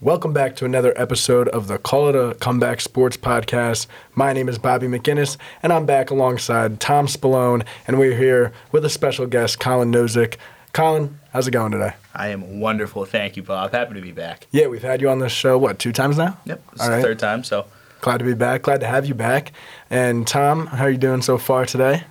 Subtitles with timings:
[0.00, 3.86] Welcome back to another episode of the Call It a Comeback Sports Podcast.
[4.14, 8.84] My name is Bobby McGinnis, and I'm back alongside Tom Spallone, and we're here with
[8.84, 10.36] a special guest, Colin Nosek.
[10.74, 11.94] Colin, how's it going today?
[12.14, 13.06] I am wonderful.
[13.06, 13.72] Thank you, Bob.
[13.72, 14.46] Happy to be back.
[14.50, 16.36] Yeah, we've had you on this show, what, two times now?
[16.44, 16.62] Yep.
[16.72, 17.02] It's All the right.
[17.02, 17.66] third time, so
[18.02, 18.62] Glad to be back.
[18.62, 19.52] Glad to have you back.
[19.88, 22.04] And Tom, how are you doing so far today?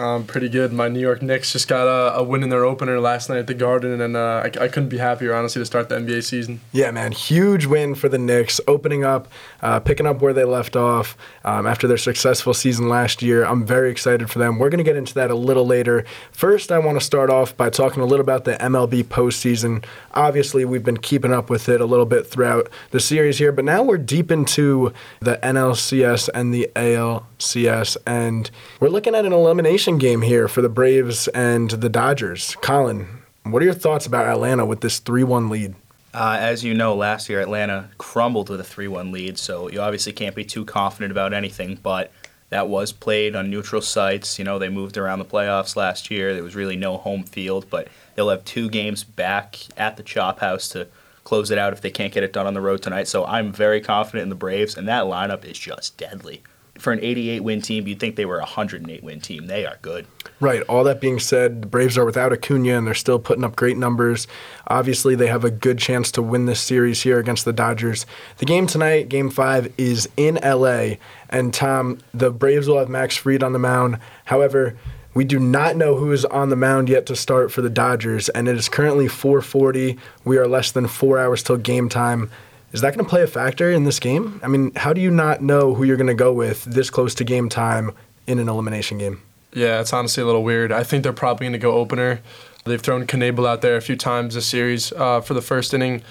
[0.00, 0.72] Um, pretty good.
[0.72, 3.46] My New York Knicks just got a, a win in their opener last night at
[3.46, 6.62] the Garden, and uh, I, I couldn't be happier, honestly, to start the NBA season.
[6.72, 9.28] Yeah, man, huge win for the Knicks, opening up,
[9.60, 13.44] uh, picking up where they left off um, after their successful season last year.
[13.44, 14.58] I'm very excited for them.
[14.58, 16.06] We're going to get into that a little later.
[16.32, 19.84] First, I want to start off by talking a little about the MLB postseason.
[20.14, 23.66] Obviously, we've been keeping up with it a little bit throughout the series here, but
[23.66, 29.89] now we're deep into the NLCS and the ALCS, and we're looking at an elimination
[29.98, 32.56] game here for the Braves and the Dodgers.
[32.62, 35.74] Colin, what are your thoughts about Atlanta with this 3 1 lead?
[36.12, 40.12] uh, as you know, last year Atlanta crumbled with a 3-1 lead, so you obviously
[40.12, 41.78] can't be too confident about anything.
[41.80, 42.10] But
[42.48, 44.38] that was played on neutral sites.
[44.38, 46.34] You know, they moved around the playoffs last year.
[46.34, 50.40] There was really no home field, but they'll have two games back at the Chop
[50.40, 50.88] House to
[51.22, 53.06] close it out if they can't get it done on the road tonight.
[53.06, 56.42] So I'm very confident in the Braves, and that lineup is just deadly.
[56.80, 59.46] For an 88 win team, you'd think they were a 108 win team.
[59.46, 60.06] They are good.
[60.40, 60.62] Right.
[60.62, 63.76] All that being said, the Braves are without Acuna and they're still putting up great
[63.76, 64.26] numbers.
[64.66, 68.06] Obviously, they have a good chance to win this series here against the Dodgers.
[68.38, 70.94] The game tonight, Game Five, is in LA,
[71.28, 73.98] and Tom, the Braves will have Max Fried on the mound.
[74.24, 74.76] However,
[75.12, 78.28] we do not know who is on the mound yet to start for the Dodgers,
[78.28, 79.98] and it is currently 4:40.
[80.24, 82.30] We are less than four hours till game time.
[82.72, 84.40] Is that going to play a factor in this game?
[84.44, 87.14] I mean, how do you not know who you're going to go with this close
[87.16, 87.92] to game time
[88.26, 89.20] in an elimination game?
[89.52, 90.70] Yeah, it's honestly a little weird.
[90.70, 92.20] I think they're probably going to go opener.
[92.64, 96.02] They've thrown Knebel out there a few times this series uh, for the first inning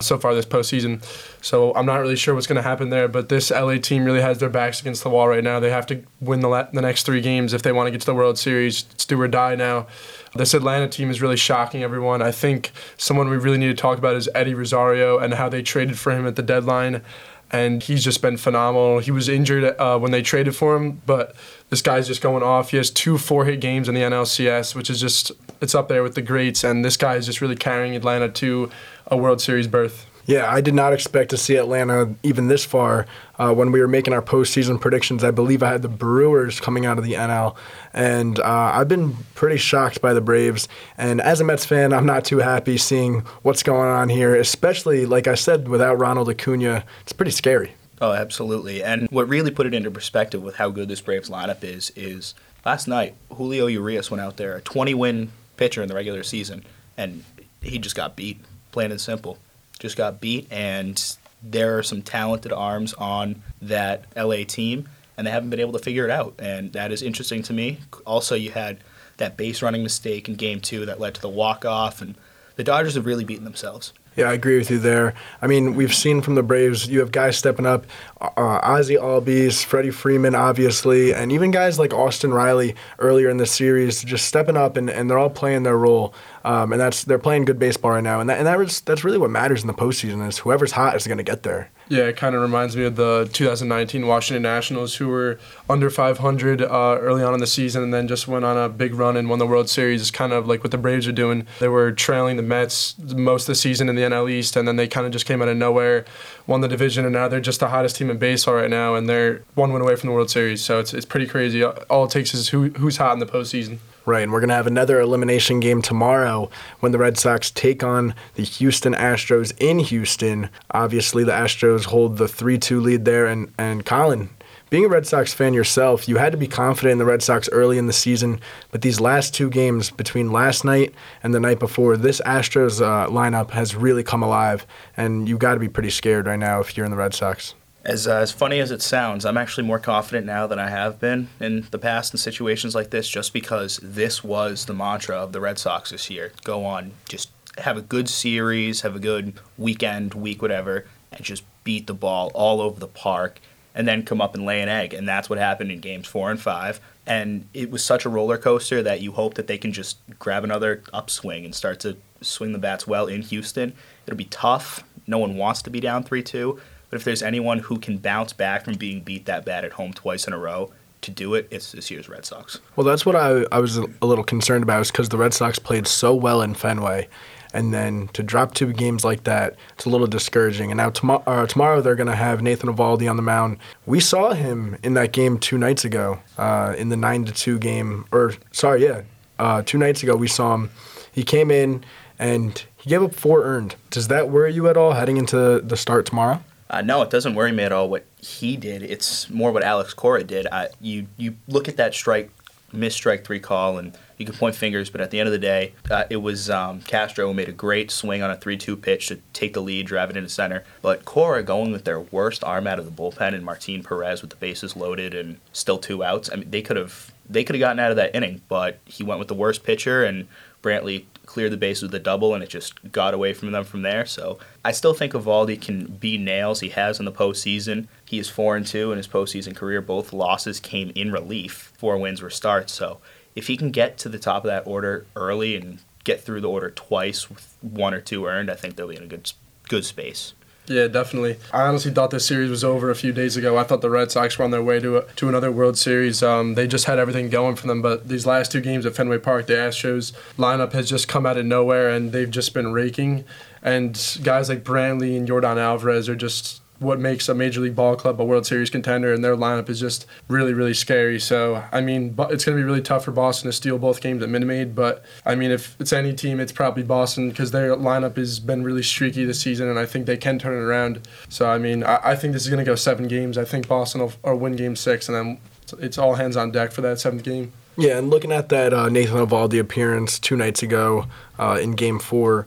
[0.00, 1.02] so far this postseason.
[1.42, 4.20] So I'm not really sure what's going to happen there, but this LA team really
[4.20, 5.58] has their backs against the wall right now.
[5.58, 8.00] They have to win the, la- the next three games if they want to get
[8.00, 8.84] to the World Series.
[8.92, 9.86] It's do or die now.
[10.36, 12.22] This Atlanta team is really shocking everyone.
[12.22, 15.62] I think someone we really need to talk about is Eddie Rosario and how they
[15.62, 17.02] traded for him at the deadline.
[17.50, 18.98] And he's just been phenomenal.
[18.98, 21.36] He was injured uh, when they traded for him, but
[21.70, 22.72] this guy's just going off.
[22.72, 25.30] He has two four-hit games in the NLCS, which is just
[25.60, 26.64] it's up there with the greats.
[26.64, 28.70] And this guy is just really carrying Atlanta to
[29.06, 30.06] a World Series berth.
[30.26, 33.06] Yeah, I did not expect to see Atlanta even this far.
[33.38, 36.84] Uh, when we were making our postseason predictions, I believe I had the Brewers coming
[36.84, 37.54] out of the NL,
[37.92, 40.68] and uh, I've been pretty shocked by the Braves.
[40.98, 45.06] And as a Mets fan, I'm not too happy seeing what's going on here, especially
[45.06, 47.74] like I said, without Ronald Acuna, it's pretty scary.
[48.00, 48.82] Oh, absolutely.
[48.82, 52.34] And what really put it into perspective with how good this Braves lineup is is
[52.64, 56.64] last night Julio Urias went out there, a 20 win pitcher in the regular season,
[56.96, 57.24] and
[57.62, 58.40] he just got beat,
[58.72, 59.38] plain and simple.
[59.78, 65.30] Just got beat, and there are some talented arms on that LA team, and they
[65.30, 66.34] haven't been able to figure it out.
[66.38, 67.78] And that is interesting to me.
[68.06, 68.78] Also, you had
[69.18, 72.14] that base running mistake in game two that led to the walk off, and
[72.56, 73.92] the Dodgers have really beaten themselves.
[74.16, 75.12] Yeah, I agree with you there.
[75.42, 77.86] I mean, we've seen from the Braves, you have guys stepping up,
[78.18, 83.44] uh, Ozzy Albies, Freddie Freeman, obviously, and even guys like Austin Riley earlier in the
[83.44, 86.14] series, just stepping up, and, and they're all playing their role.
[86.44, 89.04] Um, and that's they're playing good baseball right now, and that and that was, that's
[89.04, 91.70] really what matters in the postseason is whoever's hot is going to get there.
[91.88, 95.38] Yeah, it kind of reminds me of the 2019 Washington Nationals, who were
[95.70, 96.66] under 500 uh,
[97.00, 99.38] early on in the season and then just went on a big run and won
[99.38, 100.00] the World Series.
[100.00, 101.46] It's kind of like what the Braves are doing.
[101.60, 104.74] They were trailing the Mets most of the season in the NL East, and then
[104.74, 106.04] they kind of just came out of nowhere,
[106.48, 109.08] won the division, and now they're just the hottest team in baseball right now, and
[109.08, 110.64] they're one win away from the World Series.
[110.64, 111.62] So it's, it's pretty crazy.
[111.62, 113.78] All it takes is who, who's hot in the postseason.
[114.06, 117.82] Right, and we're going to have another elimination game tomorrow when the Red Sox take
[117.82, 120.48] on the Houston Astros in Houston.
[120.70, 123.26] Obviously, the Astros hold the 3 2 lead there.
[123.26, 124.30] And, and Colin,
[124.70, 127.48] being a Red Sox fan yourself, you had to be confident in the Red Sox
[127.50, 128.38] early in the season.
[128.70, 130.94] But these last two games, between last night
[131.24, 134.68] and the night before, this Astros uh, lineup has really come alive.
[134.96, 137.54] And you've got to be pretty scared right now if you're in the Red Sox.
[137.86, 140.98] As, uh, as funny as it sounds, I'm actually more confident now than I have
[140.98, 145.32] been in the past in situations like this just because this was the mantra of
[145.32, 146.32] the Red Sox this year.
[146.42, 151.44] Go on, just have a good series, have a good weekend, week, whatever, and just
[151.62, 153.38] beat the ball all over the park
[153.72, 154.92] and then come up and lay an egg.
[154.92, 156.80] And that's what happened in games four and five.
[157.06, 160.42] And it was such a roller coaster that you hope that they can just grab
[160.42, 163.74] another upswing and start to swing the bats well in Houston.
[164.06, 164.82] It'll be tough.
[165.06, 166.58] No one wants to be down 3 2.
[166.90, 169.92] But if there's anyone who can bounce back from being beat that bad at home
[169.92, 170.70] twice in a row
[171.02, 172.60] to do it, it's this year's Red Sox.
[172.74, 175.58] Well, that's what I, I was a little concerned about, is because the Red Sox
[175.58, 177.08] played so well in Fenway.
[177.56, 180.70] and then to drop two games like that, it's a little discouraging.
[180.70, 183.58] And now tomorrow, uh, tomorrow they're going to have Nathan Eovaldi on the mound.
[183.86, 187.58] We saw him in that game two nights ago, uh, in the nine to two
[187.58, 189.02] game, or sorry, yeah,
[189.38, 190.70] uh, two nights ago we saw him.
[191.12, 191.82] He came in
[192.18, 193.76] and he gave up four earned.
[193.90, 196.42] Does that worry you at all heading into the start tomorrow?
[196.68, 198.82] Uh, no, it doesn't worry me at all what he did.
[198.82, 200.46] It's more what Alex Cora did.
[200.50, 202.30] I, you you look at that strike,
[202.72, 205.38] missed strike three call, and you can point fingers, but at the end of the
[205.38, 208.76] day, uh, it was um, Castro who made a great swing on a 3 2
[208.76, 210.64] pitch to take the lead, drive it into center.
[210.82, 214.30] But Cora going with their worst arm out of the bullpen and Martin Perez with
[214.30, 216.30] the bases loaded and still two outs.
[216.32, 219.02] I mean, they could have they could have gotten out of that inning, but he
[219.02, 220.28] went with the worst pitcher and
[220.66, 223.82] Brantley cleared the bases with a double, and it just got away from them from
[223.82, 224.04] there.
[224.04, 226.60] So I still think Eovaldi can be nails.
[226.60, 227.86] He has in the postseason.
[228.04, 229.80] He is four and two in his postseason career.
[229.80, 231.72] Both losses came in relief.
[231.78, 232.72] Four wins were starts.
[232.72, 232.98] So
[233.36, 236.48] if he can get to the top of that order early and get through the
[236.48, 239.30] order twice with one or two earned, I think they'll be in a good
[239.68, 240.32] good space.
[240.68, 241.36] Yeah, definitely.
[241.52, 243.56] I honestly thought this series was over a few days ago.
[243.56, 246.22] I thought the Red Sox were on their way to a, to another World Series.
[246.22, 249.18] Um, they just had everything going for them, but these last two games at Fenway
[249.18, 253.24] Park, the Astros lineup has just come out of nowhere, and they've just been raking.
[253.62, 257.96] And guys like Brantley and Yordan Alvarez are just what makes a major league ball
[257.96, 261.18] club a World Series contender, and their lineup is just really, really scary.
[261.18, 264.22] So, I mean, it's going to be really tough for Boston to steal both games
[264.22, 264.74] at Minute Maid.
[264.74, 268.62] But I mean, if it's any team, it's probably Boston because their lineup has been
[268.62, 271.06] really streaky this season, and I think they can turn it around.
[271.28, 273.38] So, I mean, I, I think this is going to go seven games.
[273.38, 275.38] I think Boston will, will win Game Six, and then
[275.78, 277.52] it's all hands on deck for that seventh game.
[277.78, 281.06] Yeah, and looking at that uh, Nathan Eovaldi appearance two nights ago
[281.38, 282.46] uh, in Game Four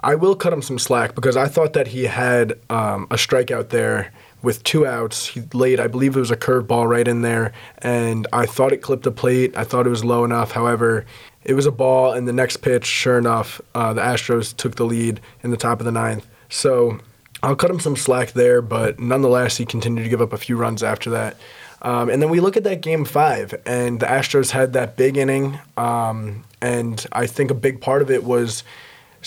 [0.00, 3.70] I will cut him some slack because I thought that he had um, a strikeout
[3.70, 4.12] there
[4.42, 5.26] with two outs.
[5.26, 8.78] He laid, I believe it was a curveball right in there, and I thought it
[8.78, 9.56] clipped the plate.
[9.56, 10.52] I thought it was low enough.
[10.52, 11.04] However,
[11.44, 14.84] it was a ball, and the next pitch, sure enough, uh, the Astros took the
[14.84, 16.26] lead in the top of the ninth.
[16.48, 17.00] So
[17.42, 20.56] I'll cut him some slack there, but nonetheless, he continued to give up a few
[20.56, 21.36] runs after that.
[21.82, 25.16] Um, and then we look at that game five, and the Astros had that big
[25.16, 28.62] inning, um, and I think a big part of it was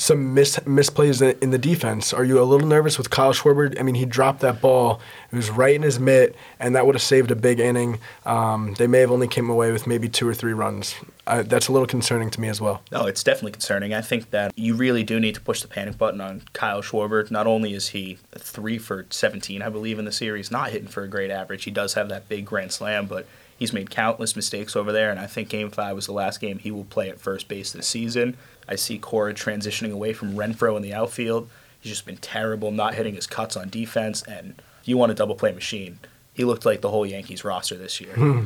[0.01, 2.11] some mis- misplays in the defense.
[2.11, 3.79] Are you a little nervous with Kyle Schwarber?
[3.79, 4.99] I mean, he dropped that ball.
[5.31, 7.99] It was right in his mitt, and that would have saved a big inning.
[8.25, 10.95] Um, they may have only came away with maybe two or three runs.
[11.27, 12.81] Uh, that's a little concerning to me as well.
[12.91, 13.93] No, it's definitely concerning.
[13.93, 17.29] I think that you really do need to push the panic button on Kyle Schwarber.
[17.29, 21.03] Not only is he three for 17, I believe, in the series, not hitting for
[21.03, 21.65] a great average.
[21.65, 23.27] He does have that big grand slam, but
[23.61, 26.57] he's made countless mistakes over there, and I think Game Five was the last game
[26.57, 28.35] he will play at first base this season.
[28.67, 31.47] I see Cora transitioning away from Renfroe in the outfield.
[31.79, 35.35] He's just been terrible, not hitting his cuts on defense, and you want a double
[35.35, 35.99] play machine.
[36.33, 38.15] He looked like the whole Yankees roster this year.
[38.15, 38.45] Hmm.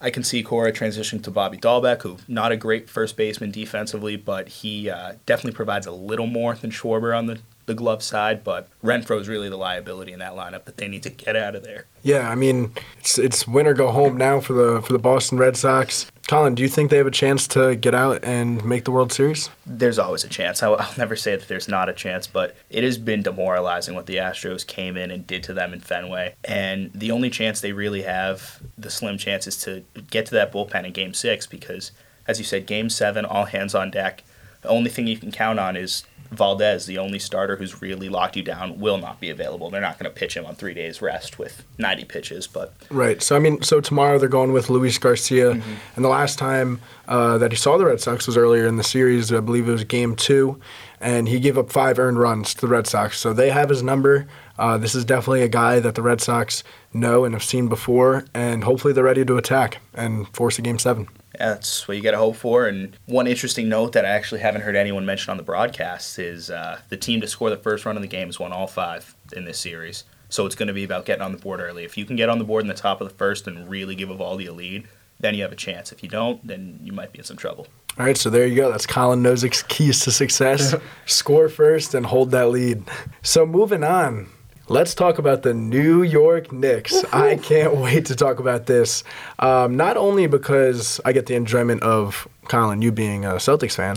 [0.00, 4.14] I can see Cora transitioning to Bobby Dalbec, who not a great first baseman defensively,
[4.14, 7.40] but he uh, definitely provides a little more than Schwarber on the
[7.70, 11.04] the glove side, but Renfroe is really the liability in that lineup that they need
[11.04, 11.86] to get out of there.
[12.02, 15.38] Yeah, I mean, it's it's win or go home now for the for the Boston
[15.38, 16.10] Red Sox.
[16.26, 19.12] Colin, do you think they have a chance to get out and make the World
[19.12, 19.50] Series?
[19.66, 20.62] There's always a chance.
[20.62, 24.06] I'll, I'll never say that there's not a chance, but it has been demoralizing what
[24.06, 26.34] the Astros came in and did to them in Fenway.
[26.44, 30.52] And the only chance they really have, the slim chance, is to get to that
[30.52, 31.90] bullpen in Game Six because,
[32.26, 34.22] as you said, Game Seven, all hands on deck.
[34.62, 38.36] The only thing you can count on is Valdez, the only starter who's really locked
[38.36, 39.68] you down, will not be available.
[39.70, 42.46] They're not going to pitch him on three days rest with 90 pitches.
[42.46, 43.22] But right.
[43.22, 45.74] So I mean, so tomorrow they're going with Luis Garcia, mm-hmm.
[45.96, 48.84] and the last time uh, that he saw the Red Sox was earlier in the
[48.84, 49.32] series.
[49.32, 50.60] I believe it was Game Two,
[51.00, 53.18] and he gave up five earned runs to the Red Sox.
[53.18, 54.26] So they have his number.
[54.58, 56.62] Uh, this is definitely a guy that the Red Sox
[56.92, 60.78] know and have seen before, and hopefully they're ready to attack and force a Game
[60.78, 61.08] Seven
[61.38, 62.66] that's what you got to hope for.
[62.66, 66.50] And one interesting note that I actually haven't heard anyone mention on the broadcast is
[66.50, 69.14] uh, the team to score the first run of the game has won all five
[69.32, 70.04] in this series.
[70.28, 71.84] So it's going to be about getting on the board early.
[71.84, 73.94] If you can get on the board in the top of the first and really
[73.94, 74.86] give Eovaldi a lead,
[75.18, 75.92] then you have a chance.
[75.92, 77.66] If you don't, then you might be in some trouble.
[77.98, 78.70] All right, so there you go.
[78.70, 80.74] That's Colin Nosek's keys to success.
[81.06, 82.84] Score first and hold that lead.
[83.22, 84.28] So moving on,
[84.70, 87.02] Let's talk about the New York Knicks.
[87.12, 89.02] I can't wait to talk about this.
[89.40, 93.96] Um, not only because I get the enjoyment of Colin, you being a Celtics fan,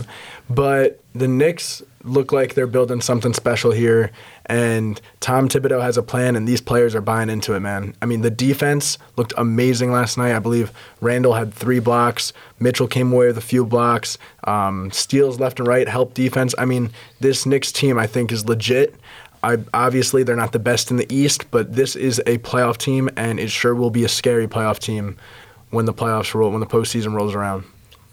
[0.50, 4.10] but the Knicks look like they're building something special here.
[4.46, 7.94] And Tom Thibodeau has a plan, and these players are buying into it, man.
[8.02, 10.34] I mean, the defense looked amazing last night.
[10.34, 12.32] I believe Randle had three blocks.
[12.58, 14.18] Mitchell came away with a few blocks.
[14.42, 16.54] Um, steals left and right, help defense.
[16.58, 16.90] I mean,
[17.20, 18.94] this Knicks team, I think, is legit.
[19.44, 23.10] I, obviously, they're not the best in the East, but this is a playoff team,
[23.16, 25.18] and it sure will be a scary playoff team
[25.70, 27.64] when the playoffs roll, when the postseason rolls around.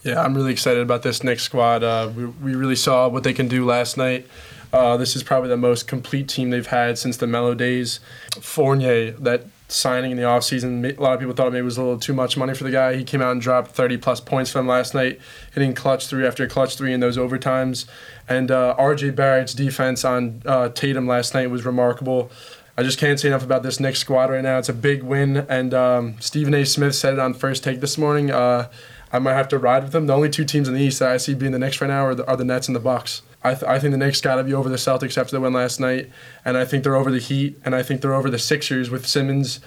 [0.03, 1.83] Yeah, I'm really excited about this Knicks squad.
[1.83, 4.27] Uh, we, we really saw what they can do last night.
[4.73, 7.99] Uh, this is probably the most complete team they've had since the Melo days.
[8.39, 11.81] Fournier, that signing in the offseason, a lot of people thought maybe it was a
[11.81, 12.95] little too much money for the guy.
[12.95, 15.19] He came out and dropped 30 plus points for them last night,
[15.53, 17.85] hitting clutch three after clutch three in those overtimes.
[18.27, 22.31] And uh, RJ Barrett's defense on uh, Tatum last night was remarkable.
[22.77, 24.57] I just can't say enough about this Knicks squad right now.
[24.57, 26.65] It's a big win, and um, Stephen A.
[26.65, 28.31] Smith said it on first take this morning.
[28.31, 28.69] Uh,
[29.11, 30.07] I might have to ride with them.
[30.07, 32.05] The only two teams in the East that I see being the Knicks right now
[32.05, 33.21] are the, are the Nets and the Bucks.
[33.43, 35.51] I, th- I think the Knicks got to be over the Celtics after the win
[35.53, 36.11] last night,
[36.45, 39.07] and I think they're over the Heat, and I think they're over the Sixers with
[39.07, 39.59] Simmons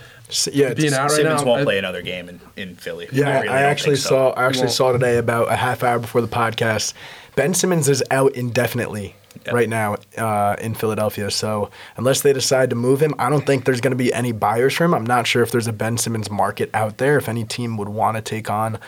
[0.52, 1.46] yeah, being out right Simmons now.
[1.48, 3.08] won't I- play another game in, in Philly.
[3.12, 4.08] Yeah, really I actually so.
[4.08, 4.30] saw.
[4.30, 6.94] I actually saw today about a half hour before the podcast.
[7.34, 9.16] Ben Simmons is out indefinitely
[9.46, 9.52] Yep.
[9.54, 11.28] right now uh, in Philadelphia.
[11.28, 14.30] So unless they decide to move him, I don't think there's going to be any
[14.30, 14.94] buyers for him.
[14.94, 17.18] I'm not sure if there's a Ben Simmons market out there.
[17.18, 18.78] If any team would want to take on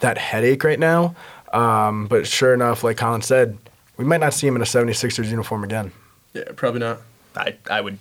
[0.00, 1.16] that headache right now.
[1.54, 3.56] Um, but sure enough, like Colin said,
[3.96, 5.92] we might not see him in a 76ers uniform again.
[6.32, 7.00] Yeah, probably not.
[7.36, 7.98] I, I would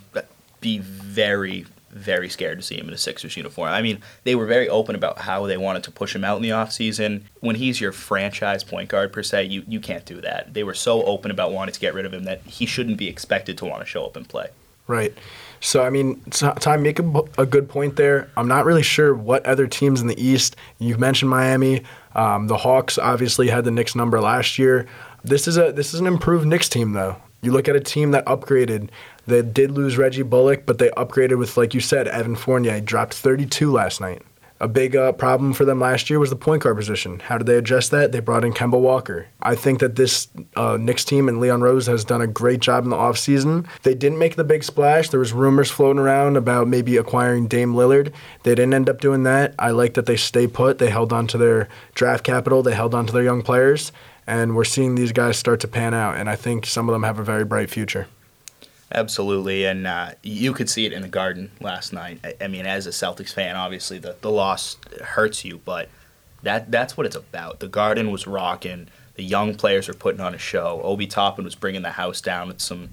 [0.62, 3.69] be very, very scared to see him in a Sixers uniform.
[3.69, 6.43] I mean, they were very open about how they wanted to push him out in
[6.43, 7.23] the offseason.
[7.39, 10.53] When he's your franchise point guard, per se, you, you can't do that.
[10.53, 13.07] They were so open about wanting to get rid of him that he shouldn't be
[13.07, 14.47] expected to want to show up and play.
[14.88, 15.13] Right.
[15.59, 18.29] So I mean, T- Ty, make a, a good point there.
[18.35, 20.57] I'm not really sure what other teams in the East.
[20.77, 21.83] You've mentioned Miami.
[22.15, 24.88] Um, the Hawks obviously had the Knicks number last year.
[25.24, 27.18] This is a this is an improved Knicks team though.
[27.42, 28.89] You look at a team that upgraded.
[29.27, 32.80] They did lose Reggie Bullock, but they upgraded with, like you said, Evan Fournier.
[32.80, 34.22] Dropped 32 last night.
[34.62, 37.20] A big uh, problem for them last year was the point guard position.
[37.20, 38.13] How did they address that?
[38.13, 39.27] They brought in Kemba Walker.
[39.42, 42.86] I think that this uh, Knicks team and Leon Rose has done a great job
[42.86, 43.68] in the offseason.
[43.82, 45.10] They didn't make the big splash.
[45.10, 48.13] There was rumors floating around about maybe acquiring Dame Lillard.
[48.44, 49.53] They didn't end up doing that.
[49.60, 50.77] I like that they stay put.
[50.77, 52.63] They held on to their draft capital.
[52.63, 53.92] They held on to their young players.
[54.25, 56.18] And we're seeing these guys start to pan out.
[56.18, 58.08] And I think some of them have a very bright future.
[58.96, 62.20] Absolutely, and uh, you could see it in the Garden last night.
[62.24, 65.89] I, I mean, as a Celtics fan, obviously the, the loss hurts you, but
[66.44, 67.60] that that's what it's about.
[67.60, 68.89] The Garden was rocking.
[69.15, 70.80] The young players were putting on a show.
[70.84, 72.92] Obi Toppin was bringing the house down with some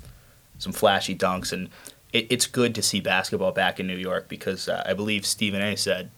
[0.59, 1.69] some flashy dunks, and
[2.15, 5.61] it, it's good to see basketball back in New York because uh, I believe Stephen
[5.61, 5.77] A.
[5.77, 6.11] said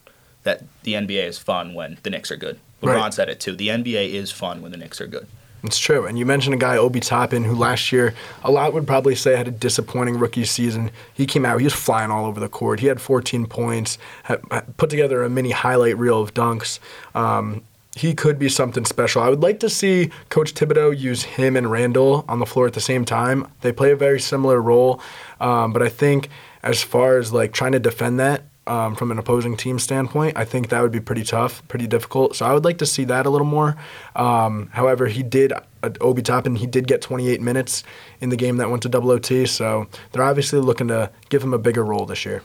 [0.45, 2.61] that the NBA is fun when the Knicks are good.
[2.83, 3.15] LeBron Right.
[3.15, 3.55] said it too.
[3.57, 5.27] The NBA is fun when the Knicks are good.
[5.65, 6.07] It's true.
[6.07, 9.37] And you mentioned a guy, Obi Toppin, who last year, a lot would probably say
[9.37, 10.91] had a disappointing rookie season.
[11.15, 12.81] He came out, he was flying all over the court.
[12.81, 16.81] He had 14 points, had, had put together a mini highlight reel of dunks.
[17.15, 17.63] Um,
[17.95, 19.23] he could be something special.
[19.23, 22.73] I would like to see Coach Thibodeau use him and Randle on the floor at
[22.73, 23.47] the same time.
[23.61, 25.01] They play a very similar role,
[25.41, 26.29] um, but I think
[26.65, 30.45] as far as like trying to defend that, um, from an opposing team standpoint, I
[30.45, 32.37] think that would be pretty tough, pretty difficult.
[32.37, 33.77] So I would like to see that a little more.
[34.15, 37.83] Um, however, he did, uh, Obi Toppin, he did get 28 minutes
[38.21, 39.47] in the game that went to double OT.
[39.47, 42.43] So they're obviously looking to give him a bigger role this year.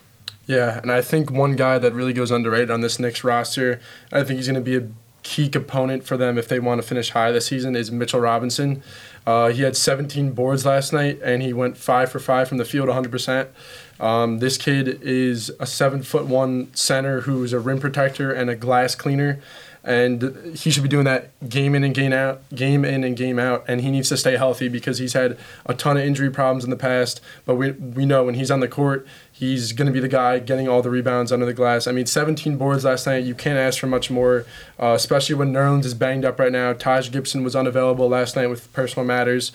[0.47, 3.81] Yeah, and I think one guy that really goes underrated on this Knicks roster,
[4.13, 4.87] I think he's going to be a
[5.21, 8.81] key component for them if they want to finish high this season, is Mitchell Robinson.
[9.25, 12.63] Uh, he had 17 boards last night, and he went five for five from the
[12.63, 13.49] field, 100%.
[13.99, 18.55] Um, this kid is a seven foot one center who's a rim protector and a
[18.55, 19.39] glass cleaner,
[19.83, 23.39] and he should be doing that game in and game out, game in and game
[23.39, 23.63] out.
[23.67, 26.69] And he needs to stay healthy because he's had a ton of injury problems in
[26.69, 27.21] the past.
[27.45, 30.39] But we we know when he's on the court, he's going to be the guy
[30.39, 31.87] getting all the rebounds under the glass.
[31.87, 33.23] I mean, 17 boards last night.
[33.23, 34.45] You can't ask for much more,
[34.79, 36.73] uh, especially when Nerlens is banged up right now.
[36.73, 39.51] Taj Gibson was unavailable last night with personal matters.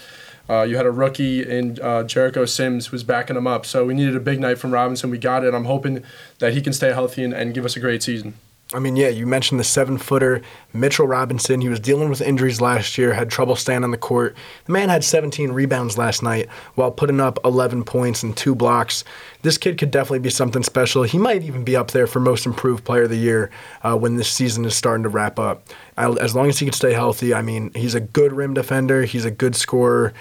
[0.49, 3.65] Uh, you had a rookie in uh, Jericho Sims was backing him up.
[3.65, 5.11] So we needed a big night from Robinson.
[5.11, 5.55] We got it.
[5.55, 6.03] I'm hoping
[6.39, 8.35] that he can stay healthy and, and give us a great season.
[8.75, 11.61] I mean, yeah, you mentioned the seven footer, Mitchell Robinson.
[11.61, 14.35] He was dealing with injuries last year, had trouble staying on the court.
[14.65, 19.05] The man had 17 rebounds last night while putting up 11 points and two blocks.
[19.43, 21.03] This kid could definitely be something special.
[21.03, 23.51] He might even be up there for most improved player of the year
[23.83, 25.69] uh, when this season is starting to wrap up.
[25.97, 29.25] As long as he can stay healthy, I mean, he's a good rim defender, he's
[29.25, 30.15] a good scorer.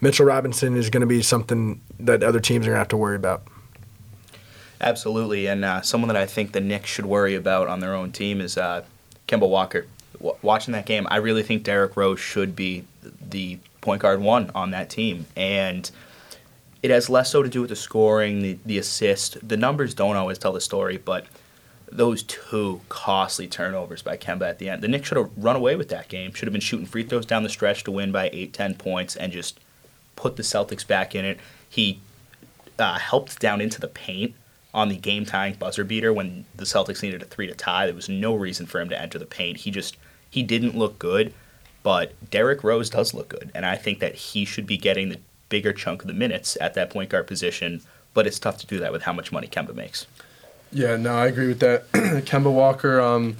[0.00, 2.96] Mitchell Robinson is going to be something that other teams are going to have to
[2.96, 3.42] worry about.
[4.80, 8.12] Absolutely, and uh, someone that I think the Knicks should worry about on their own
[8.12, 8.84] team is uh,
[9.26, 9.86] Kemba Walker.
[10.14, 14.50] W- watching that game, I really think Derrick Rose should be the point guard one
[14.54, 15.90] on that team, and
[16.82, 19.46] it has less so to do with the scoring, the, the assist.
[19.46, 21.26] The numbers don't always tell the story, but
[21.90, 24.82] those two costly turnovers by Kemba at the end.
[24.82, 26.32] The Knicks should have run away with that game.
[26.32, 29.16] Should have been shooting free throws down the stretch to win by eight, ten points,
[29.16, 29.58] and just
[30.14, 31.40] put the Celtics back in it.
[31.68, 32.00] He
[32.78, 34.34] uh, helped down into the paint
[34.74, 37.86] on the game tying buzzer beater when the Celtics needed a three to tie.
[37.86, 39.58] There was no reason for him to enter the paint.
[39.58, 39.96] He just
[40.30, 41.32] he didn't look good,
[41.82, 45.20] but Derrick Rose does look good, and I think that he should be getting the
[45.48, 47.82] bigger chunk of the minutes at that point guard position.
[48.14, 50.06] But it's tough to do that with how much money Kemba makes.
[50.72, 51.90] Yeah, no, I agree with that.
[51.92, 53.36] Kemba Walker, um,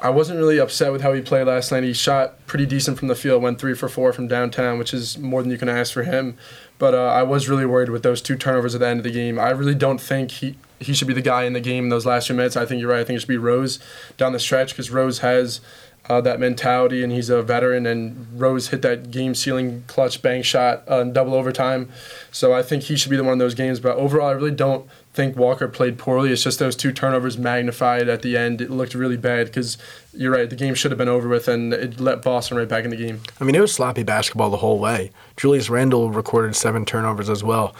[0.00, 1.82] I wasn't really upset with how he played last night.
[1.82, 5.18] He shot pretty decent from the field, went three for four from downtown, which is
[5.18, 6.36] more than you can ask for him.
[6.78, 9.10] But uh, I was really worried with those two turnovers at the end of the
[9.10, 9.38] game.
[9.38, 12.06] I really don't think he he should be the guy in the game in those
[12.06, 12.56] last few minutes.
[12.56, 13.00] I think you're right.
[13.00, 13.78] I think it should be Rose
[14.16, 15.60] down the stretch because Rose has
[16.08, 17.86] uh, that mentality and he's a veteran.
[17.86, 21.90] And Rose hit that game sealing clutch bank shot uh, in double overtime.
[22.30, 23.80] So I think he should be the one in those games.
[23.80, 26.32] But overall, I really don't think Walker played poorly.
[26.32, 28.60] It's just those two turnovers magnified at the end.
[28.60, 29.76] It looked really bad because
[30.12, 30.48] you're right.
[30.48, 32.96] The game should have been over with, and it let Boston right back in the
[32.96, 33.20] game.
[33.40, 35.10] I mean, it was sloppy basketball the whole way.
[35.36, 37.74] Julius Randle recorded seven turnovers as well.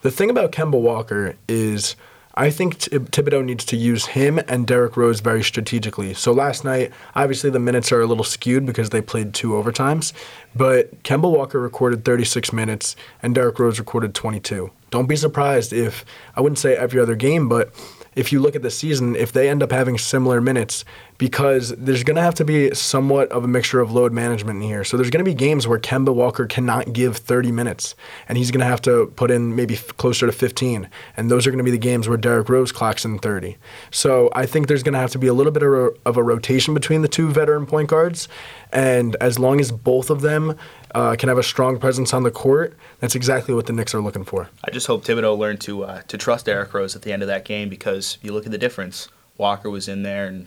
[0.00, 1.94] The thing about Kemba Walker is
[2.34, 6.14] I think Thibodeau needs to use him and Derrick Rose very strategically.
[6.14, 10.12] So last night, obviously the minutes are a little skewed because they played two overtimes,
[10.54, 14.70] but Kemba Walker recorded 36 minutes and Derrick Rose recorded 22.
[14.90, 17.74] Don't be surprised if I wouldn't say every other game, but
[18.14, 20.84] if you look at the season, if they end up having similar minutes,
[21.18, 24.68] because there's going to have to be somewhat of a mixture of load management in
[24.68, 24.84] here.
[24.84, 27.94] So there's going to be games where Kemba Walker cannot give 30 minutes,
[28.28, 30.88] and he's going to have to put in maybe closer to 15.
[31.16, 33.56] And those are going to be the games where Derrick Rose clocks in 30.
[33.90, 35.72] So I think there's going to have to be a little bit of
[36.04, 38.28] of a rotation between the two veteran point guards.
[38.72, 40.56] And as long as both of them
[40.94, 44.00] uh, can have a strong presence on the court, that's exactly what the Knicks are
[44.00, 44.48] looking for.
[44.64, 47.28] I just hope Thibodeau learned to uh, to trust Derrick Rose at the end of
[47.28, 49.08] that game because you look at the difference.
[49.36, 50.46] Walker was in there and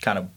[0.00, 0.28] kind of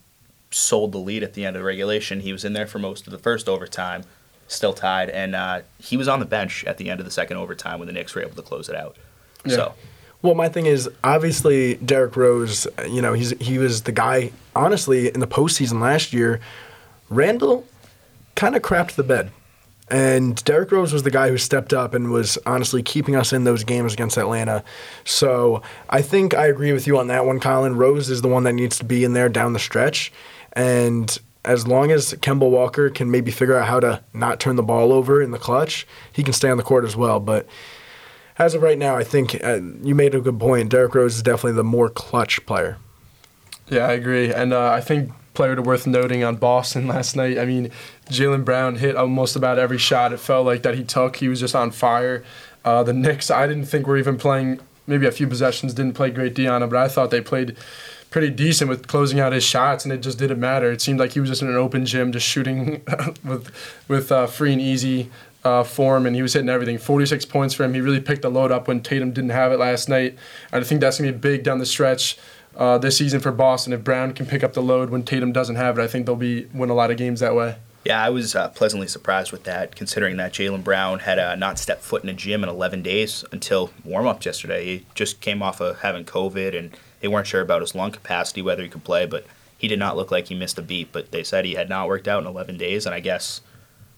[0.51, 2.21] sold the lead at the end of the regulation.
[2.21, 4.03] He was in there for most of the first overtime,
[4.47, 7.37] still tied, and uh, he was on the bench at the end of the second
[7.37, 8.97] overtime when the Knicks were able to close it out.
[9.45, 9.55] Yeah.
[9.55, 9.73] So.
[10.21, 12.67] Well, my thing is obviously Derrick Rose.
[12.85, 14.31] You know, he's he was the guy.
[14.53, 16.41] Honestly, in the postseason last year,
[17.09, 17.65] Randle
[18.35, 19.31] kind of crapped the bed.
[19.91, 23.43] And Derrick Rose was the guy who stepped up and was honestly keeping us in
[23.43, 24.63] those games against Atlanta.
[25.03, 27.75] So I think I agree with you on that one, Colin.
[27.75, 30.11] Rose is the one that needs to be in there down the stretch.
[30.53, 34.63] And as long as Kemba Walker can maybe figure out how to not turn the
[34.63, 37.19] ball over in the clutch, he can stay on the court as well.
[37.19, 37.47] But
[38.37, 40.69] as of right now, I think uh, you made a good point.
[40.69, 42.77] Derrick Rose is definitely the more clutch player.
[43.69, 44.31] Yeah, I agree.
[44.31, 47.37] And uh, I think player to worth noting on Boston last night.
[47.37, 47.71] I mean,
[48.09, 50.11] Jaylen Brown hit almost about every shot.
[50.11, 51.15] It felt like that he took.
[51.15, 52.25] He was just on fire.
[52.65, 54.59] Uh, the Knicks, I didn't think were even playing.
[54.85, 57.55] Maybe a few possessions didn't play great D on him, but I thought they played
[58.09, 60.73] pretty decent with closing out his shots, and it just didn't matter.
[60.73, 62.81] It seemed like he was just in an open gym, just shooting
[63.23, 63.49] with
[63.87, 65.09] with uh, free and easy
[65.45, 66.77] uh, form, and he was hitting everything.
[66.77, 67.73] 46 points for him.
[67.73, 70.17] He really picked the load up when Tatum didn't have it last night.
[70.51, 72.17] And I think that's gonna be big down the stretch
[72.59, 73.73] uh, this season for Boston.
[73.73, 76.15] If Brown can pick up the load when Tatum doesn't have it, I think they'll
[76.15, 77.55] be win a lot of games that way.
[77.85, 81.57] Yeah, I was uh, pleasantly surprised with that, considering that Jaylen Brown had uh, not
[81.57, 84.65] stepped foot in a gym in 11 days until warm up yesterday.
[84.65, 88.41] He just came off of having COVID, and they weren't sure about his lung capacity,
[88.41, 89.25] whether he could play, but
[89.57, 90.91] he did not look like he missed a beat.
[90.91, 93.39] But they said he had not worked out in 11 days, and I guess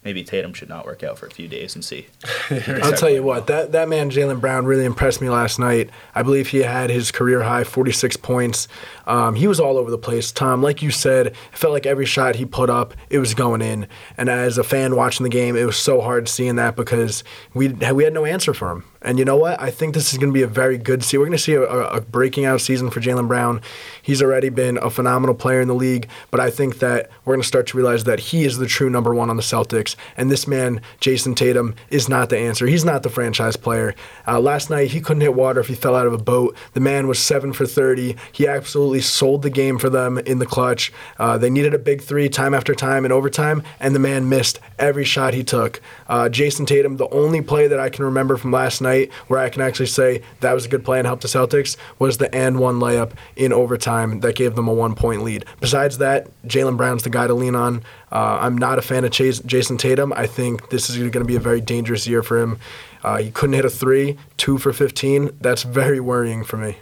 [0.04, 2.08] maybe Tatum should not work out for a few days and see.
[2.50, 5.90] I'll tell you what, that, that man, Jaylen Brown, really impressed me last night.
[6.16, 8.68] I believe he had his career high 46 points.
[9.06, 10.32] Um, he was all over the place.
[10.32, 13.62] Tom, like you said, it felt like every shot he put up, it was going
[13.62, 13.88] in.
[14.18, 17.70] And as a fan watching the game, it was so hard seeing that because we,
[17.70, 18.86] we had no answer for him.
[19.04, 19.60] And you know what?
[19.60, 21.22] I think this is going to be a very good season.
[21.22, 23.62] We're going to see a, a breaking out season for Jaylen Brown.
[24.02, 27.42] He's already been a phenomenal player in the league, but I think that we're going
[27.42, 29.91] to start to realize that he is the true number one on the Celtics.
[30.18, 32.68] And this man, Jayson Tatum, is not the answer.
[32.68, 33.96] He's not the franchise player.
[34.28, 36.56] Uh, last night, he couldn't hit water if he fell out of a boat.
[36.74, 38.16] The man was seven for 30.
[38.32, 40.92] He absolutely sold the game for them in the clutch.
[41.20, 44.60] Uh, they needed a big three time after time in overtime, and the man missed
[44.80, 45.82] every shot he took.
[46.08, 49.50] Uh, Jayson Tatum, the only play that I can remember from last night where I
[49.50, 52.60] can actually say that was a good play and helped the Celtics was the and
[52.60, 55.46] one layup in overtime that gave them a one point lead.
[55.60, 57.84] Besides that, Jaylen Brown's the guy to lean on.
[58.12, 60.12] Uh, I'm not a fan of Chase, Jayson Tatum.
[60.14, 62.60] I think this is going to be a very dangerous year for him.
[63.04, 65.38] Uh, he couldn't hit a three, two for 15.
[65.40, 66.78] That's very worrying for me.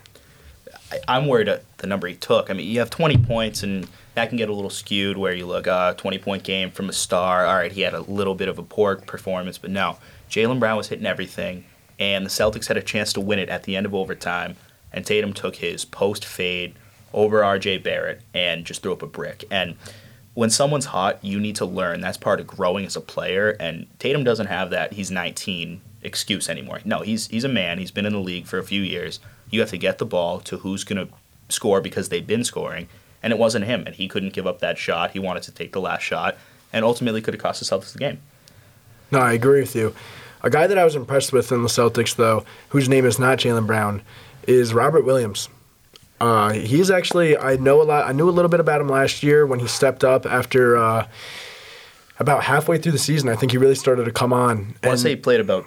[1.07, 2.49] I'm worried at the number he took.
[2.49, 5.45] I mean, you have 20 points, and that can get a little skewed where you
[5.45, 7.45] look, uh, 20 point game from a star.
[7.45, 9.97] All right, he had a little bit of a poor performance, but no.
[10.29, 11.65] Jaylen Brown was hitting everything
[11.99, 14.55] and the Celtics had a chance to win it at the end of overtime.
[14.91, 16.73] And Tatum took his post fade
[17.13, 19.43] over RJ Barrett and just threw up a brick.
[19.51, 19.75] And
[20.39, 21.99] when someone's hot, you need to learn.
[21.99, 23.57] That's part of growing as a player.
[23.59, 24.93] And Tatum doesn't have that.
[24.93, 26.79] He's 19 excuse anymore.
[26.85, 27.77] No, he's he's a man.
[27.77, 29.19] He's been in the league for a few years.
[29.49, 31.13] You have to get the ball to who's going to
[31.49, 32.87] score because they've been scoring.
[33.21, 35.11] and it wasn't him, and he couldn't give up that shot.
[35.11, 36.37] He wanted to take the last shot,
[36.71, 38.19] and ultimately could have cost the Celtics the game.
[39.11, 39.93] No, I agree with you.
[40.41, 43.39] A guy that I was impressed with in the Celtics, though, whose name is not
[43.39, 44.03] Jaylen Brown,
[44.47, 45.49] is Robert Williams.
[46.19, 48.07] Uh, he's actually I know a lot.
[48.07, 51.07] I knew a little bit about him last year when he stepped up after uh,
[52.19, 53.29] about halfway through the season.
[53.29, 54.75] I think he really started to come on.
[54.83, 55.65] I want to say he played about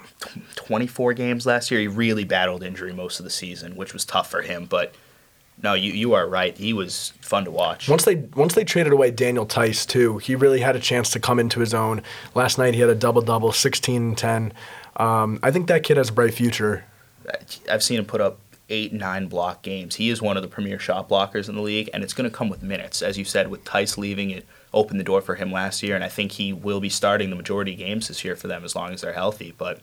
[0.55, 1.79] 24 games last year.
[1.79, 4.65] He really battled injury most of the season, which was tough for him.
[4.65, 4.93] But
[5.61, 6.55] no, you you are right.
[6.55, 7.89] He was fun to watch.
[7.89, 11.19] Once they once they traded away Daniel Theis too, he really had a chance to
[11.19, 12.01] come into his own.
[12.35, 14.53] Last night he had a double double, 16 and 10.
[14.97, 16.85] Um, I think that kid has a bright future.
[17.71, 18.39] I've seen him put up
[18.69, 19.95] eight, nine block games.
[19.95, 22.35] He is one of the premier shot blockers in the league, and it's going to
[22.35, 23.01] come with minutes.
[23.01, 26.03] As you said, with Theis leaving, it opened the door for him last year, and
[26.03, 28.75] I think he will be starting the majority of games this year for them as
[28.75, 29.53] long as they're healthy.
[29.57, 29.81] But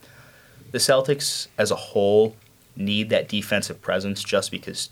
[0.71, 2.37] the Celtics as a whole
[2.77, 4.91] need that defensive presence just because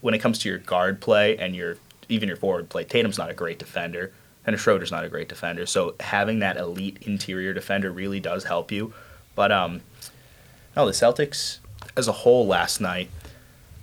[0.00, 1.76] when it comes to your guard play and your
[2.08, 4.12] even your forward play, Tatum's not a great defender,
[4.46, 5.66] and Schroeder's not a great defender.
[5.66, 8.92] So having that elite interior defender really does help you.
[9.34, 9.80] But um,
[10.76, 11.58] no, the Celtics
[11.96, 13.10] as a whole last night,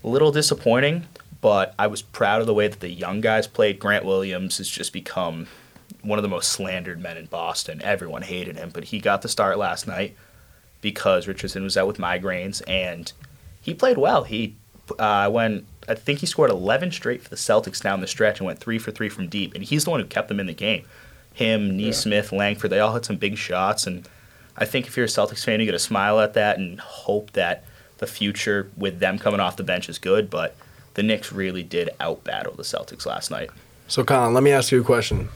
[0.03, 1.05] a little disappointing,
[1.41, 3.79] but I was proud of the way that the young guys played.
[3.79, 5.47] Grant Williams has just become
[6.01, 7.81] one of the most slandered men in Boston.
[7.83, 10.15] Everyone hated him, but he got the start last night
[10.81, 13.11] because Richardson was out with migraines, and
[13.61, 14.23] he played well.
[14.23, 14.55] He
[14.97, 18.47] uh, went, I think he scored 11 straight for the Celtics down the stretch and
[18.47, 20.53] went three for three from deep, and he's the one who kept them in the
[20.53, 20.85] game.
[21.33, 22.37] Him, Nesmith, yeah.
[22.37, 24.07] Langford, they all had some big shots, and
[24.57, 27.31] I think if you're a Celtics fan, you get a smile at that and hope
[27.31, 27.63] that
[27.99, 30.55] the future with them coming off the bench is good, but
[30.95, 33.49] the Knicks really did outbattle the Celtics last night.
[33.87, 35.29] So, Colin, let me ask you a question.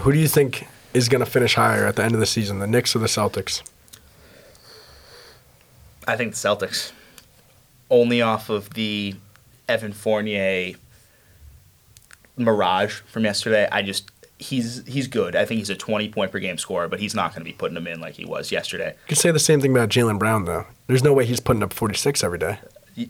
[0.00, 2.58] Who do you think is going to finish higher at the end of the season,
[2.58, 3.62] the Knicks or the Celtics?
[6.06, 6.92] I think the Celtics.
[7.90, 9.14] Only off of the
[9.68, 10.74] Evan Fournier
[12.36, 13.68] mirage from yesterday.
[13.70, 15.34] I just he's he's good.
[15.34, 17.56] I think he's a 20 point per game scorer, but he's not going to be
[17.56, 18.90] putting them in like he was yesterday.
[18.90, 20.66] You could say the same thing about Jaylen Brown though.
[20.86, 22.58] There's no way he's putting up 46 every day.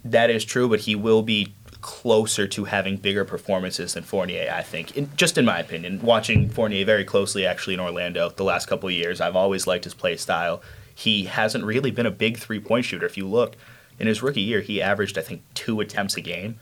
[0.04, 4.62] That is true, but he will be closer to having bigger performances than Fournier, I
[4.62, 4.96] think.
[4.96, 8.88] In, just in my opinion, watching Fournier very closely actually in Orlando the last couple
[8.88, 10.62] of years, I've always liked his play style.
[10.94, 13.06] He hasn't really been a big three point shooter.
[13.06, 13.56] If you look,
[13.98, 16.58] in his rookie year, he averaged I think two attempts a game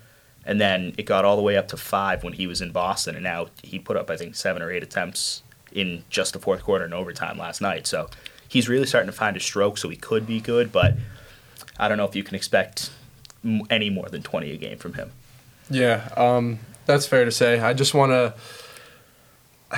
[0.47, 3.15] and then it got all the way up to five when he was in Boston,
[3.15, 6.63] and now he put up I think seven or eight attempts in just the fourth
[6.63, 7.87] quarter and overtime last night.
[7.87, 8.09] So
[8.49, 10.95] he's really starting to find a stroke, so he could be good, but
[11.79, 12.91] I don't know if you can expect
[13.71, 15.11] any more than 20 a game from him.
[15.69, 17.61] Yeah, um, that's fair to say.
[17.61, 18.35] I just want to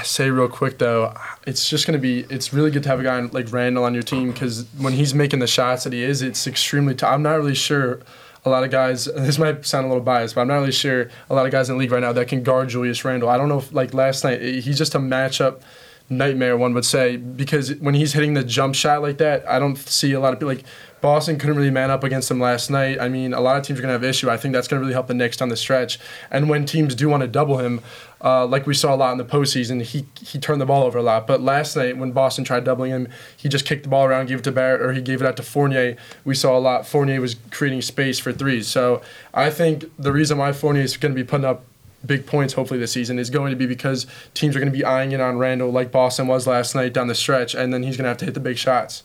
[0.05, 1.15] say real quick though,
[1.47, 3.95] it's just going to be it's really good to have a guy like Randle on
[3.95, 6.97] your team because when he's making the shots that he is, it's extremely.
[7.03, 8.01] I'm not really sure
[8.47, 9.05] a lot of guys.
[9.05, 11.69] This might sound a little biased, but I'm not really sure a lot of guys
[11.69, 13.29] in the league right now that can guard Julius Randle.
[13.29, 15.61] I don't know if like last night eh, he's just a matchup
[16.09, 16.57] nightmare.
[16.57, 20.13] One would say because when he's hitting the jump shot like that, I don't see
[20.13, 20.65] a lot of people like
[21.01, 23.01] Boston couldn't really man up against them last night.
[23.01, 24.31] I mean, a lot of teams are going to have issue.
[24.31, 25.99] I think that's going to really help the Knicks down the stretch.
[26.31, 27.81] And when teams do want to double him,
[28.23, 30.99] uh, like we saw a lot in the postseason, he he turned the ball over
[30.99, 31.27] a lot.
[31.27, 34.39] But last night, when Boston tried doubling him, he just kicked the ball around, gave
[34.39, 35.97] it to Barrett, or he gave it out to Fournier.
[36.25, 36.87] We saw a lot.
[36.87, 38.69] Fournier was creating space for threes.
[38.69, 39.03] So
[39.35, 41.65] I think the reason why Fournier is going to be putting up
[42.05, 44.85] big points hopefully this season is going to be because teams are going to be
[44.85, 47.97] eyeing it on Randle like Boston was last night down the stretch, and then he's
[47.97, 49.03] going to have to hit the big shots.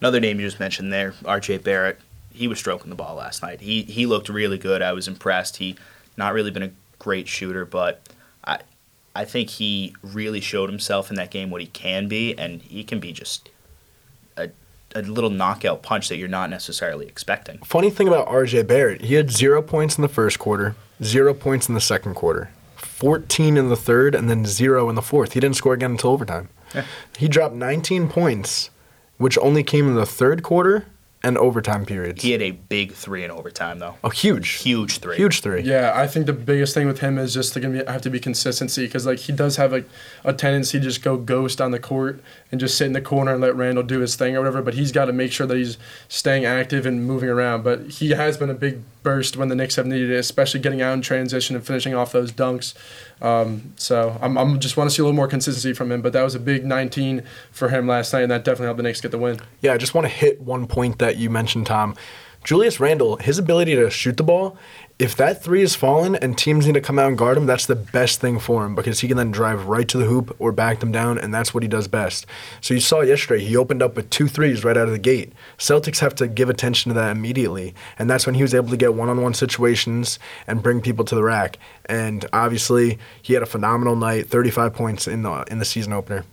[0.00, 1.58] Another name you just mentioned there, R.J.
[1.58, 1.98] Barrett.
[2.30, 3.62] He was stroking the ball last night.
[3.62, 4.82] He he looked really good.
[4.82, 5.56] I was impressed.
[5.56, 5.76] He
[6.18, 6.70] not really been a
[7.06, 8.02] great shooter, but
[8.44, 8.58] I
[9.14, 12.82] I think he really showed himself in that game what he can be, and he
[12.82, 13.48] can be just
[14.36, 14.50] a
[14.92, 17.58] a little knockout punch that you're not necessarily expecting.
[17.58, 21.68] Funny thing about RJ Barrett, he had zero points in the first quarter, zero points
[21.68, 25.34] in the second quarter, 14 in the third, and then zero in the fourth.
[25.34, 26.48] He didn't score again until overtime.
[26.74, 26.84] Yeah.
[27.16, 28.70] He dropped 19 points
[29.18, 30.86] which only came in the third quarter
[31.26, 32.22] and overtime periods.
[32.22, 33.96] He had a big three in overtime, though.
[34.04, 35.62] Oh, huge, huge three, huge three.
[35.62, 38.20] Yeah, I think the biggest thing with him is just going to have to be
[38.20, 39.88] consistency because like he does have like
[40.22, 43.32] a tendency to just go ghost on the court and just sit in the corner
[43.32, 44.62] and let Randle do his thing or whatever.
[44.62, 47.64] But he's got to make sure that he's staying active and moving around.
[47.64, 50.80] But he has been a big burst when the Knicks have needed it, especially getting
[50.80, 52.74] out in transition and finishing off those dunks.
[53.22, 56.02] Um, so I'm, I'm just want to see a little more consistency from him.
[56.02, 58.82] But that was a big 19 for him last night, and that definitely helped the
[58.82, 59.40] Knicks get the win.
[59.60, 61.96] Yeah, I just want to hit one point that you mentioned, Tom.
[62.46, 64.56] Julius Randle, his ability to shoot the ball,
[65.00, 67.66] if that three is fallen and teams need to come out and guard him, that's
[67.66, 70.52] the best thing for him because he can then drive right to the hoop or
[70.52, 72.24] back them down, and that's what he does best.
[72.60, 75.32] So you saw yesterday, he opened up with two threes right out of the gate.
[75.58, 78.76] Celtics have to give attention to that immediately, and that's when he was able to
[78.76, 81.58] get one on one situations and bring people to the rack.
[81.86, 86.24] And obviously, he had a phenomenal night 35 points in the, in the season opener.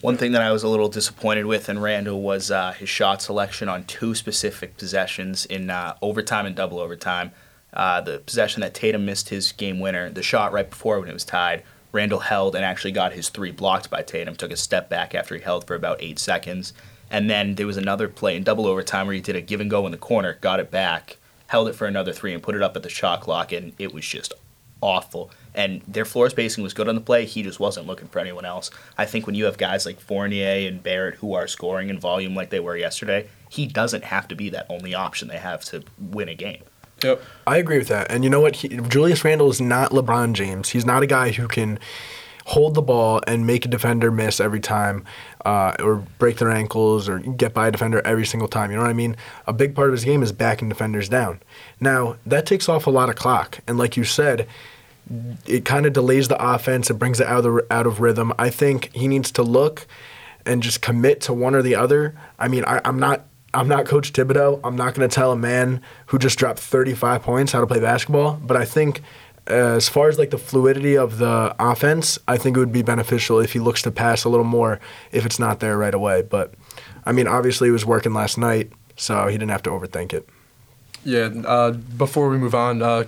[0.00, 3.20] One thing that I was a little disappointed with in Randle was uh, his shot
[3.20, 7.32] selection on two specific possessions in uh, overtime and double overtime.
[7.72, 11.14] Uh, the possession that Tatum missed his game winner, the shot right before when it
[11.14, 14.36] was tied, Randle held and actually got his three blocked by Tatum.
[14.36, 16.74] Took a step back after he held for about eight seconds.
[17.10, 19.70] And then there was another play in double overtime where he did a give and
[19.70, 21.16] go in the corner, got it back,
[21.48, 23.92] held it for another three, and put it up at the shot clock, and it
[23.92, 24.32] was just
[24.80, 25.30] awful.
[25.54, 27.24] And their floor spacing was good on the play.
[27.24, 28.70] He just wasn't looking for anyone else.
[28.96, 32.34] I think when you have guys like Fournier and Barrett who are scoring in volume
[32.34, 35.82] like they were yesterday, he doesn't have to be that only option they have to
[35.98, 36.62] win a game.
[37.02, 37.22] Yep.
[37.46, 38.10] I agree with that.
[38.10, 38.56] And you know what?
[38.56, 40.70] He, Julius Randle is not LeBron James.
[40.70, 41.78] He's not a guy who can
[42.48, 45.04] hold the ball and make a defender miss every time
[45.44, 48.70] uh, or break their ankles or get by a defender every single time.
[48.70, 49.16] You know what I mean?
[49.46, 51.40] A big part of his game is backing defenders down.
[51.78, 53.58] Now, that takes off a lot of clock.
[53.66, 54.48] And like you said,
[55.46, 56.88] it kind of delays the offense.
[56.88, 58.32] It brings it out of out of rhythm.
[58.38, 59.86] I think he needs to look
[60.46, 62.16] and just commit to one or the other.
[62.38, 64.60] I mean, I, I'm not I'm not Coach Thibodeau.
[64.64, 67.80] I'm not going to tell a man who just dropped 35 points how to play
[67.80, 68.40] basketball.
[68.42, 69.02] But I think,
[69.48, 73.40] as far as like the fluidity of the offense, I think it would be beneficial
[73.40, 74.78] if he looks to pass a little more
[75.10, 76.22] if it's not there right away.
[76.22, 76.54] But
[77.04, 80.28] I mean, obviously, he was working last night, so he didn't have to overthink it.
[81.04, 81.30] Yeah.
[81.46, 83.04] Uh, before we move on, uh,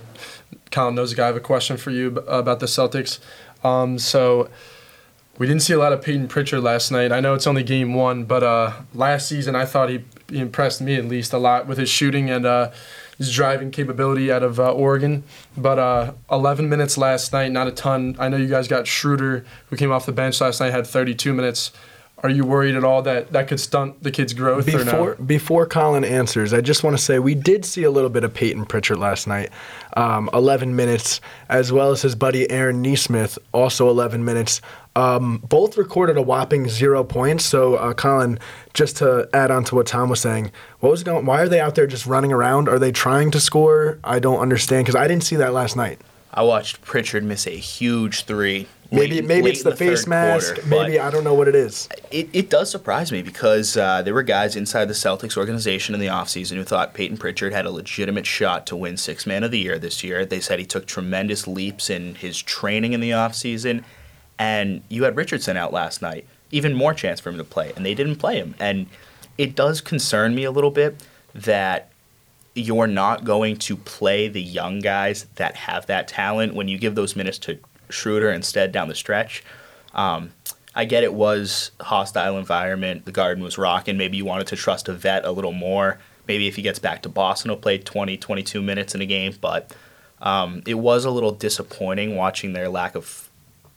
[0.71, 3.19] Colin knows I have a question for you about the Celtics.
[3.63, 4.49] Um, so
[5.37, 7.11] we didn't see a lot of Peyton Pritchard last night.
[7.11, 10.81] I know it's only game one, but uh, last season I thought he, he, impressed
[10.81, 12.71] me at least a lot with his shooting and uh,
[13.21, 15.23] his driving capability out of uh, Oregon.
[15.55, 18.15] But uh, 11 minutes last night, not a ton.
[18.17, 21.31] I know you guys got Schroeder, who came off the bench last night, had 32
[21.31, 21.71] minutes.
[22.23, 24.67] Are you worried at all that that could stunt the kid's growth?
[24.67, 25.25] Before no?
[25.25, 28.31] before Colin answers, I just want to say we did see a little bit of
[28.31, 29.49] Peyton Pritchard last night,
[29.97, 34.61] um, 11 minutes, as well as his buddy Aaron Nesmith, also 11 minutes.
[34.95, 37.45] Um, both recorded a whopping zero points.
[37.45, 38.37] So, uh, Colin,
[38.73, 41.25] just to add on to what Tom was saying, what was going?
[41.25, 42.69] Why are they out there just running around?
[42.69, 43.99] Are they trying to score?
[44.03, 45.99] I don't understand because I didn't see that last night.
[46.33, 48.67] I watched Pritchard miss a huge three.
[48.89, 50.55] Maybe late, maybe late it's the, the face mask.
[50.55, 51.87] Quarter, maybe I don't know what it is.
[52.09, 56.01] It, it does surprise me because uh, there were guys inside the Celtics organization in
[56.01, 59.51] the offseason who thought Peyton Pritchard had a legitimate shot to win Six Man of
[59.51, 60.25] the Year this year.
[60.25, 63.83] They said he took tremendous leaps in his training in the offseason.
[64.37, 67.85] And you had Richardson out last night, even more chance for him to play, and
[67.85, 68.55] they didn't play him.
[68.59, 68.87] And
[69.37, 71.01] it does concern me a little bit
[71.33, 71.90] that
[72.53, 76.95] you're not going to play the young guys that have that talent when you give
[76.95, 77.57] those minutes to
[77.89, 79.43] Schroeder instead down the stretch.
[79.93, 80.31] Um,
[80.73, 83.05] I get it was hostile environment.
[83.05, 83.97] The Garden was rocking.
[83.97, 85.99] Maybe you wanted to trust a vet a little more.
[86.27, 89.35] Maybe if he gets back to Boston, he'll play 20, 22 minutes in a game.
[89.39, 89.75] But
[90.21, 93.29] um, it was a little disappointing watching their lack of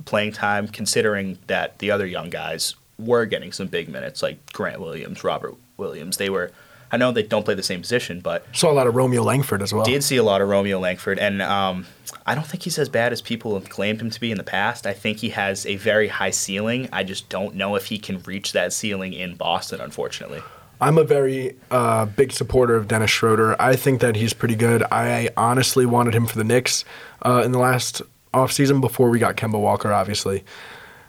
[0.05, 4.81] playing time, considering that the other young guys were getting some big minutes, like Grant
[4.81, 6.17] Williams, Robert Williams.
[6.17, 6.51] They were.
[6.93, 9.63] I know they don't play the same position, but saw a lot of Romeo Langford
[9.63, 9.85] as well.
[9.85, 11.87] Did see a lot of Romeo Langford, and um,
[12.27, 14.45] I don't think he's as bad as people have claimed him to be in the
[14.45, 14.87] past.
[14.87, 16.89] I think he has a very high ceiling.
[16.93, 20.43] I just don't know if he can reach that ceiling in Boston, unfortunately.
[20.81, 23.61] I'm a very uh, big supporter of Dennis Schroeder.
[23.61, 24.83] I think that he's pretty good.
[24.91, 26.85] I honestly wanted him for the Knicks
[27.25, 28.03] uh, in the last
[28.35, 30.45] offseason before we got Kemba Walker, obviously.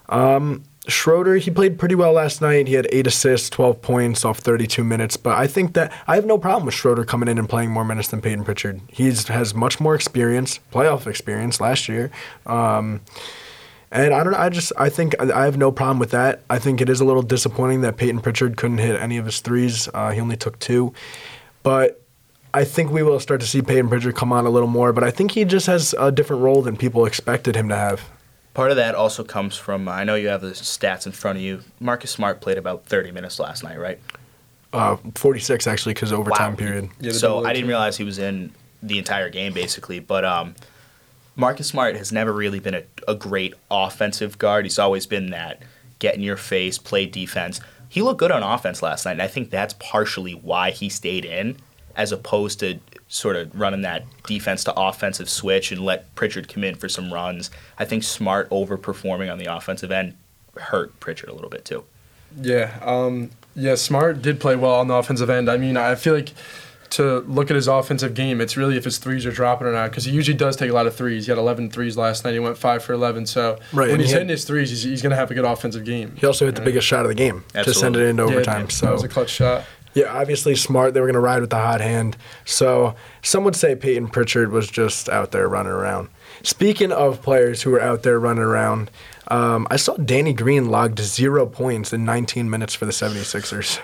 [0.08, 2.68] Um, Schroeder, he played pretty well last night.
[2.68, 5.16] He had eight assists, 12 points off 32 minutes.
[5.16, 7.84] But I think that I have no problem with Schroeder coming in and playing more
[7.84, 8.80] minutes than Peyton Pritchard.
[8.88, 12.10] He has much more experience, playoff experience last year.
[12.46, 13.00] Um,
[13.90, 14.34] and I don't.
[14.34, 16.42] I just I think I have no problem with that.
[16.50, 19.40] I think it is a little disappointing that Peyton Pritchard couldn't hit any of his
[19.40, 19.88] threes.
[19.94, 20.92] Uh, he only took two,
[21.62, 22.02] but
[22.52, 24.92] I think we will start to see Peyton Pritchard come on a little more.
[24.92, 28.10] But I think he just has a different role than people expected him to have.
[28.56, 31.42] Part of that also comes from I know you have the stats in front of
[31.42, 31.60] you.
[31.78, 33.98] Marcus Smart played about 30 minutes last night, right?
[34.72, 36.56] Uh, 46 actually, because overtime Wow.
[36.56, 36.88] period.
[36.98, 38.50] Yeah, so I didn't realize he was in
[38.82, 39.98] the entire game basically.
[40.00, 40.54] But um,
[41.34, 44.64] Marcus Smart has never really been a, a great offensive guard.
[44.64, 45.60] He's always been that
[45.98, 47.60] get in your face, play defense.
[47.90, 51.26] He looked good on offense last night, and I think that's partially why he stayed
[51.26, 51.58] in,
[51.94, 52.78] as opposed to
[53.16, 57.12] sort of running that defense to offensive switch and let Pritchard come in for some
[57.12, 57.50] runs.
[57.78, 60.14] I think Smart overperforming on the offensive end
[60.56, 61.84] hurt Pritchard a little bit too.
[62.40, 63.74] Yeah, um, yeah.
[63.76, 65.48] Smart did play well on the offensive end.
[65.50, 66.32] I mean, I feel like
[66.90, 69.90] to look at his offensive game, it's really if his threes are dropping or not,
[69.90, 71.26] because he usually does take a lot of threes.
[71.26, 72.32] He had 11 threes last night.
[72.32, 73.26] He went five for 11.
[73.26, 75.34] So Right, when he's he had- hitting his threes, he's, he's going to have a
[75.34, 76.14] good offensive game.
[76.16, 78.08] He also hit the biggest shot of the game to send it Absolutely.
[78.10, 78.66] into Yeah, overtime.
[78.66, 79.64] that so was a clutch shot.
[79.96, 80.92] Yeah, obviously smart.
[80.92, 82.18] They were going to ride with the hot hand.
[82.44, 86.10] So some would say Peyton Pritchard was just out there running around.
[86.42, 88.90] Speaking of players who were out there running around,
[89.28, 93.80] um, I saw Danny Green logged zero points in 19 minutes for the 76ers.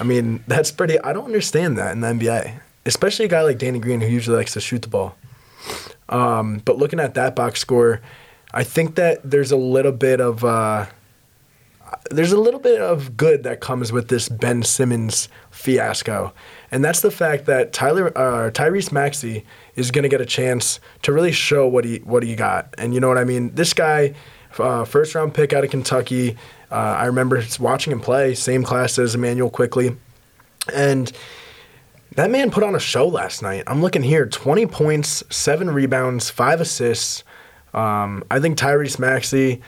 [0.00, 0.98] I mean, that's pretty.
[1.00, 4.38] I don't understand that in the NBA, especially a guy like Danny Green who usually
[4.38, 5.16] likes to shoot the ball.
[6.08, 8.00] Um, but looking at that box score,
[8.54, 10.42] I think that there's a little bit of.
[10.42, 10.86] Uh,
[12.10, 16.32] there's a little bit of good that comes with this Ben Simmons fiasco,
[16.70, 19.44] and that's the fact that Tyler uh, Tyrese Maxey
[19.74, 22.94] is going to get a chance to really show what he what he got, and
[22.94, 23.54] you know what I mean.
[23.54, 24.14] This guy,
[24.58, 26.36] uh, first round pick out of Kentucky.
[26.70, 29.96] Uh, I remember watching him play, same class as Immanuel Quickley,
[30.74, 31.12] and
[32.16, 33.64] that man put on a show last night.
[33.66, 37.24] I'm looking here: 20 points, seven rebounds, five assists.
[37.74, 39.60] Um, I think Tyrese Maxey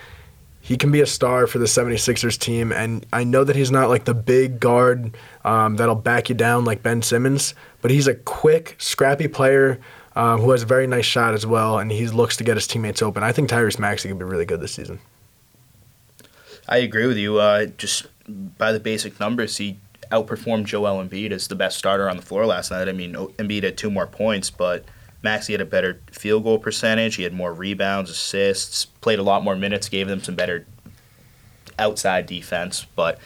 [0.69, 2.73] he can be a star for the 76ers team.
[2.73, 6.67] And I know that he's not like the big guard um, that'll back you down
[6.67, 9.81] like Ben Simmons, but he's a quick, scrappy player
[10.15, 11.79] um, who has a very nice shot as well.
[11.79, 13.23] And he looks to get his teammates open.
[13.23, 14.99] I think Tyrese Maxey could be really good this season.
[16.69, 17.39] I agree with you.
[17.39, 19.79] Uh, just by the basic numbers, he
[20.13, 22.91] outperformed Joel Embiid as the best starter on the floor last night.
[22.91, 24.85] I mean, Embiid had two more points, but
[25.23, 27.17] Maxey had a better field goal percentage.
[27.17, 30.67] He had more rebounds, assists, played a lot more minutes, gave them some better
[31.79, 32.87] outside defense.
[32.95, 33.19] But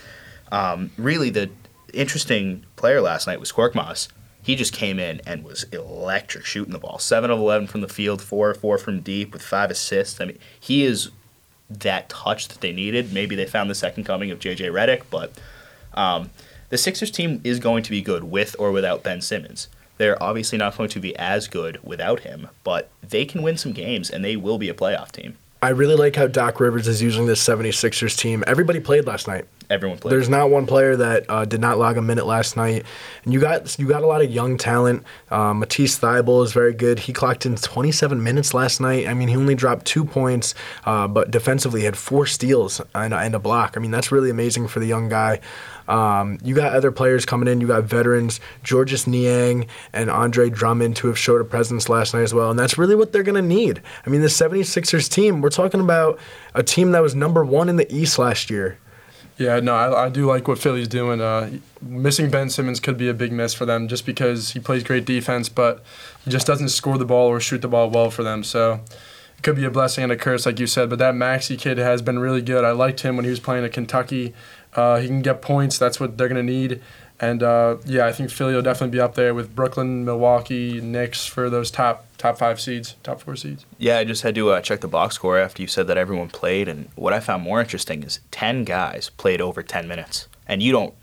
[0.51, 1.49] um, really, the
[1.93, 4.07] interesting player last night was Korkmaz.
[4.41, 6.99] He just came in and was electric shooting the ball.
[6.99, 10.19] Seven of eleven from the field, four of four from deep with five assists.
[10.19, 11.11] I mean, he is
[11.69, 13.13] that touch that they needed.
[13.13, 15.31] Maybe they found the second coming of JJ Redick, but
[15.93, 16.29] um,
[16.69, 19.67] the Sixers team is going to be good with or without Ben Simmons.
[20.03, 23.71] They're obviously not going to be as good without him, but they can win some
[23.71, 25.37] games and they will be a playoff team.
[25.61, 28.43] I really like how Doc Rivers is using this 76ers team.
[28.45, 29.45] Everybody played last night.
[29.69, 30.11] Everyone played.
[30.11, 32.83] There's not one player that uh, did not log a minute last night,
[33.23, 35.03] and you got you got a lot of young talent.
[35.31, 36.99] Um, Matisse Thybulle is very good.
[36.99, 39.07] He clocked in 27 minutes last night.
[39.07, 43.13] I mean, he only dropped two points, uh, but defensively he had four steals and,
[43.13, 43.77] and a block.
[43.77, 45.39] I mean, that's really amazing for the young guy.
[45.87, 47.61] Um, you got other players coming in.
[47.61, 52.23] You got veterans, Georges Niang and Andre Drummond, who have showed a presence last night
[52.23, 52.49] as well.
[52.49, 53.81] And that's really what they're going to need.
[54.05, 56.19] I mean, the 76ers team, we're talking about
[56.53, 58.77] a team that was number one in the East last year.
[59.37, 61.19] Yeah, no, I, I do like what Philly's doing.
[61.19, 64.83] Uh, missing Ben Simmons could be a big miss for them just because he plays
[64.83, 65.83] great defense, but
[66.23, 68.43] he just doesn't score the ball or shoot the ball well for them.
[68.43, 70.89] So it could be a blessing and a curse, like you said.
[70.89, 72.63] But that Maxey kid has been really good.
[72.63, 74.35] I liked him when he was playing at Kentucky.
[74.75, 75.77] Uh, he can get points.
[75.77, 76.81] That's what they're going to need.
[77.19, 81.25] And uh, yeah, I think Philly will definitely be up there with Brooklyn, Milwaukee, Knicks
[81.25, 83.65] for those top top five seeds, top four seeds.
[83.77, 86.29] Yeah, I just had to uh, check the box score after you said that everyone
[86.29, 90.61] played, and what I found more interesting is ten guys played over ten minutes, and
[90.61, 90.93] you don't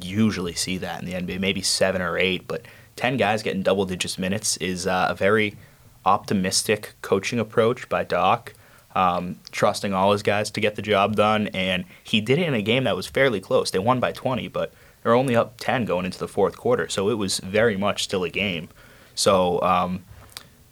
[0.00, 1.38] usually see that in the NBA.
[1.38, 2.62] Maybe seven or eight, but
[2.96, 5.56] ten guys getting double digits minutes is uh, a very
[6.04, 8.54] optimistic coaching approach by Doc.
[8.94, 12.54] Um, trusting all his guys to get the job done, and he did it in
[12.54, 13.70] a game that was fairly close.
[13.70, 14.72] They won by 20, but
[15.02, 18.24] they're only up 10 going into the fourth quarter, so it was very much still
[18.24, 18.68] a game.
[19.14, 20.04] So um,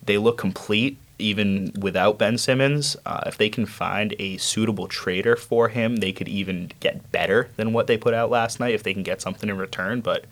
[0.04, 2.96] they look complete even without Ben Simmons.
[3.06, 7.48] Uh, if they can find a suitable trader for him, they could even get better
[7.56, 10.00] than what they put out last night if they can get something in return.
[10.00, 10.26] But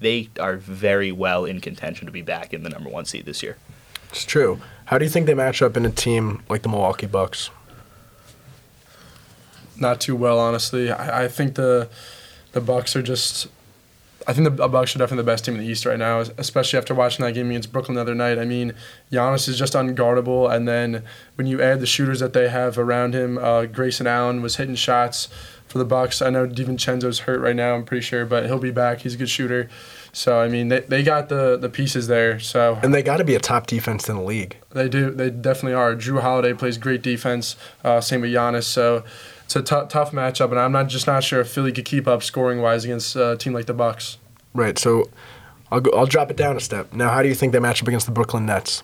[0.00, 3.42] they are very well in contention to be back in the number one seed this
[3.42, 3.56] year.
[4.10, 4.60] It's true.
[4.86, 7.50] How do you think they match up in a team like the Milwaukee Bucks?
[9.76, 10.90] not too well, honestly.
[10.90, 11.88] I, I think the
[12.52, 13.48] the Bucks are just.
[14.26, 16.78] I think the Bucks are definitely the best team in the East right now, especially
[16.78, 18.38] after watching that game against Brooklyn the other night.
[18.38, 18.72] I mean,
[19.12, 21.02] Giannis is just unguardable, and then
[21.34, 24.76] when you add the shooters that they have around him, uh, Grayson Allen was hitting
[24.76, 25.28] shots
[25.66, 26.22] for the Bucks.
[26.22, 29.00] I know DiVincenzo's hurt right now, I'm pretty sure, but he'll be back.
[29.00, 29.68] He's a good shooter.
[30.14, 32.38] So I mean, they, they got the, the pieces there.
[32.40, 34.56] So And they got to be a top defense in the league.
[34.72, 35.10] they do.
[35.10, 35.94] They definitely are.
[35.94, 37.56] Jrue Holiday plays great defense.
[37.84, 38.62] Uh, same with Giannis.
[38.64, 39.04] So
[39.44, 42.06] it's a t- tough matchup, and I'm not just not sure if Philly could keep
[42.08, 44.16] up scoring wise against uh, a team like the Bucks.
[44.54, 44.78] Right.
[44.78, 45.10] So
[45.70, 46.92] I'll go, I'll drop it down a step.
[46.94, 48.82] Now, how do you think they match up against the Brooklyn Nets?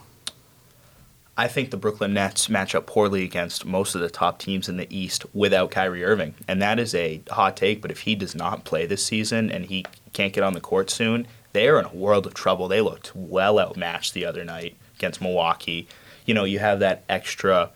[1.40, 4.76] I think the Brooklyn Nets match up poorly against most of the top teams in
[4.76, 6.34] the East without Kyrie Irving.
[6.46, 9.64] And that is a hot take, but if he does not play this season and
[9.64, 12.68] he can't get on the court soon, they are in a world of trouble.
[12.68, 15.88] They looked well outmatched the other night against Milwaukee.
[16.26, 17.70] You know, you have that extra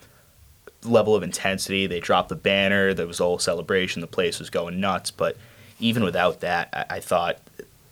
[0.82, 1.86] level of intensity.
[1.86, 2.92] They dropped the banner.
[2.92, 4.02] There was a whole celebration.
[4.02, 5.10] The place was going nuts.
[5.10, 5.38] But
[5.80, 7.38] even without that, I, I thought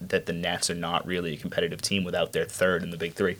[0.02, 3.14] that the Nets are not really a competitive team without their third in the big
[3.14, 3.38] three.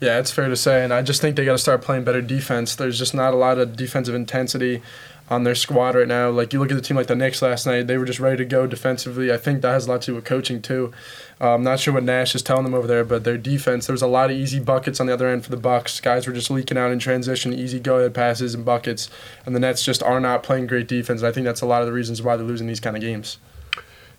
[0.00, 2.22] Yeah, it's fair to say, and I just think they got to start playing better
[2.22, 2.74] defense.
[2.74, 4.80] There's just not a lot of defensive intensity
[5.28, 6.30] on their squad right now.
[6.30, 8.38] Like you look at the team like the Knicks last night, they were just ready
[8.38, 9.30] to go defensively.
[9.30, 10.90] I think that has a lot to do with coaching too.
[11.38, 13.94] Uh, I'm not sure what Nash is telling them over there, but their defense, there
[13.94, 16.00] was a lot of easy buckets on the other end for the Bucks.
[16.00, 19.10] Guys were just leaking out in transition, easy go ahead passes and buckets,
[19.44, 21.20] and the Nets just are not playing great defense.
[21.20, 23.02] And I think that's a lot of the reasons why they're losing these kind of
[23.02, 23.36] games.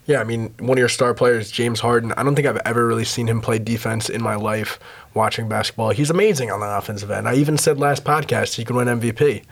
[0.07, 2.85] Yeah, I mean, one of your star players, James Harden, I don't think I've ever
[2.87, 4.79] really seen him play defense in my life
[5.13, 5.91] watching basketball.
[5.91, 7.27] He's amazing on the offensive end.
[7.27, 9.43] I even said last podcast he could win MVP.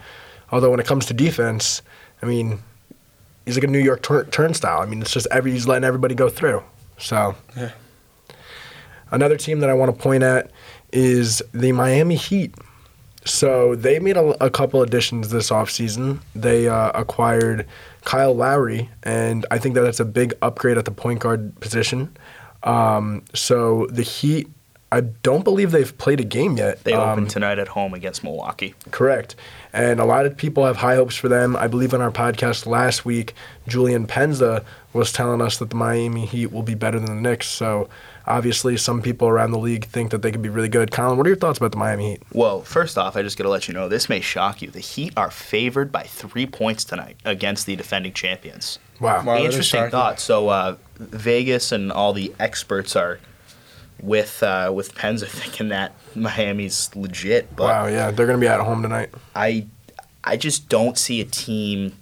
[0.50, 1.82] Although when it comes to defense,
[2.20, 2.58] I mean,
[3.46, 4.80] he's like a New York tur- turnstile.
[4.80, 6.62] I mean, it's just every he's letting everybody go through.
[6.98, 7.70] So, Yeah.
[9.12, 10.50] another team that I want to point at
[10.92, 12.54] is the Miami Heat.
[13.24, 16.20] So they made a, a couple additions this offseason.
[16.34, 17.66] They uh, acquired
[18.04, 22.16] Kyle Lowry, and I think that that's a big upgrade at the point guard position.
[22.62, 24.48] Um, so the Heat,
[24.92, 26.82] I don't believe they've played a game yet.
[26.84, 28.74] They Um, open tonight at home against Milwaukee.
[28.90, 29.36] Correct.
[29.72, 31.56] And a lot of people have high hopes for them.
[31.56, 33.34] I believe on our podcast last week,
[33.68, 37.46] Julian Penza was telling us that the Miami Heat will be better than the Knicks.
[37.48, 37.88] So
[38.26, 40.90] obviously, some people around the league think that they could be really good.
[40.90, 42.22] Colin, what are your thoughts about the Miami Heat?
[42.32, 44.70] Well, first off, I just got to let you know this may shock you.
[44.70, 48.78] The Heat are favored by three points tonight against the defending champions.
[49.00, 49.24] Wow.
[49.24, 49.38] Wow.
[49.38, 49.90] Interesting shocking.
[49.90, 50.20] thought.
[50.20, 53.18] So uh, Vegas and all the experts are
[54.02, 58.48] with uh, with Penza thinking that Miami's legit, but Wow, yeah, they're going to be
[58.48, 59.10] at home tonight.
[59.34, 59.66] I
[60.24, 61.94] I just don't see a team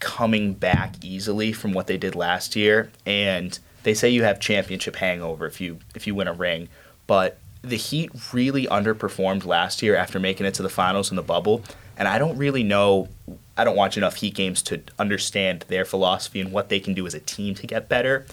[0.00, 2.90] coming back easily from what they did last year.
[3.04, 3.58] And
[3.88, 6.68] they say you have championship hangover if you if you win a ring,
[7.06, 11.22] but the Heat really underperformed last year after making it to the finals in the
[11.22, 11.62] bubble.
[11.96, 13.08] And I don't really know.
[13.56, 17.06] I don't watch enough Heat games to understand their philosophy and what they can do
[17.06, 18.26] as a team to get better.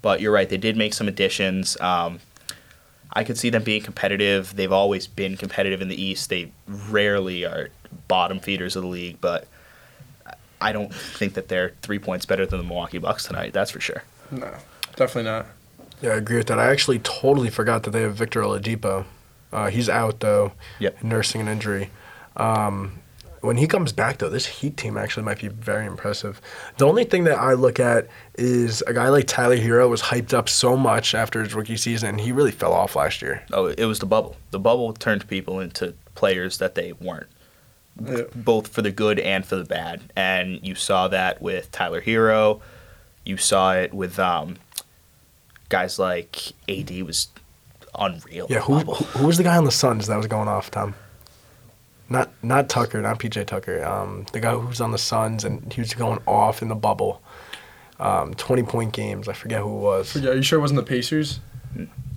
[0.00, 1.78] But you're right; they did make some additions.
[1.78, 2.20] Um,
[3.12, 4.56] I could see them being competitive.
[4.56, 6.30] They've always been competitive in the East.
[6.30, 7.68] They rarely are
[8.08, 9.46] bottom feeders of the league, but
[10.58, 13.52] I don't think that they're three points better than the Milwaukee Bucks tonight.
[13.52, 14.04] That's for sure.
[14.30, 14.54] No,
[14.96, 15.46] definitely not.
[16.00, 16.58] Yeah, I agree with that.
[16.58, 19.04] I actually totally forgot that they have Victor Oladipo.
[19.52, 21.02] Uh, he's out, though, Yep.
[21.04, 21.90] nursing an injury.
[22.36, 22.98] Um,
[23.40, 26.40] when he comes back, though, this Heat team actually might be very impressive.
[26.78, 30.32] The only thing that I look at is a guy like Tyler Herro was hyped
[30.32, 33.42] up so much after his rookie season, and he really fell off last year.
[33.52, 34.36] Oh, it was the bubble.
[34.52, 37.26] The bubble turned people into players that they weren't,
[38.00, 38.22] Yeah.
[38.34, 40.00] both for the good and for the bad.
[40.16, 42.60] And you saw that with Tyler Herro.
[43.24, 44.56] You saw it with um,
[45.72, 47.28] guys like AD was
[47.98, 48.46] unreal.
[48.48, 50.94] Yeah, who, who who was the guy on the Suns that was going off, Tom?
[52.08, 53.82] Not not Tucker, not PJ Tucker.
[53.84, 56.74] Um, the guy who was on the Suns and he was going off in the
[56.74, 57.22] bubble.
[57.98, 59.28] Um, Twenty point games.
[59.28, 60.16] I forget who it was.
[60.16, 61.40] Yeah, are you sure it wasn't the Pacers?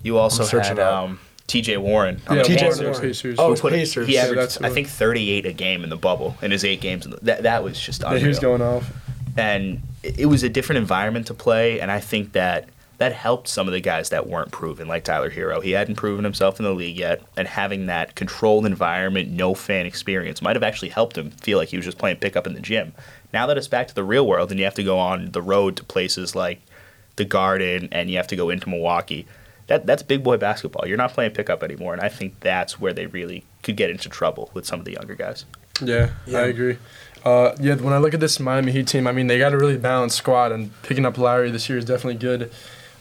[0.02, 1.78] You also I'm had um, T.J.
[1.78, 2.20] Warren.
[2.30, 2.80] Yeah, TJ Warren, Pacers.
[2.82, 3.00] Warren.
[3.00, 3.38] Pacers.
[3.38, 4.06] Oh, put- Pacers.
[4.06, 7.06] He averaged, that's I think, 38 a game in the bubble in his eight games.
[7.06, 8.22] In the, that that was just Yeah, unreal.
[8.22, 8.90] he was going off.
[9.36, 12.68] and it it was a different environment to play, and I think that
[12.98, 15.62] that helped some of the guys that weren't proven, like Tyler Herro.
[15.62, 19.84] He hadn't proven himself in the league yet, and having that controlled environment, no fan
[19.84, 22.60] experience, might have actually helped him feel like he was just playing pickup in the
[22.60, 22.94] gym.
[23.32, 25.42] Now that it's back to the real world, and you have to go on the
[25.42, 26.60] road to places like
[27.16, 29.26] the Garden, and you have to go into Milwaukee.
[29.66, 30.86] That, that's big boy basketball.
[30.86, 34.08] You're not playing pickup anymore, and I think that's where they really could get into
[34.08, 35.44] trouble with some of the younger guys.
[35.82, 36.38] Yeah, Yeah.
[36.38, 36.78] I agree.
[37.24, 39.58] Uh, yeah, when I look at this Miami Heat team, I mean, they got a
[39.58, 42.52] really balanced squad, and picking up Lowry this year is definitely good.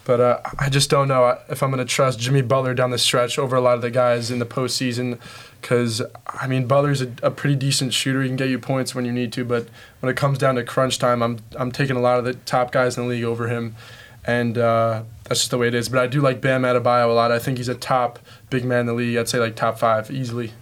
[0.06, 2.98] But uh, I just don't know if I'm going to trust Jimmy Butler down the
[2.98, 5.20] stretch over a lot of the guys in the postseason.
[5.60, 8.22] Because, I mean, Butler's a, a pretty decent shooter.
[8.22, 9.44] He can get you points when you need to.
[9.44, 9.68] But
[10.00, 12.72] when it comes down to crunch time, I'm, I'm taking a lot of the top
[12.72, 13.76] guys in the league over him.
[14.24, 15.90] And uh, that's just the way it is.
[15.90, 17.32] But I do like Bam Adebayo a lot.
[17.32, 18.20] I think he's a top
[18.52, 19.18] big man in the league.
[19.18, 20.54] I'd say like top five easily.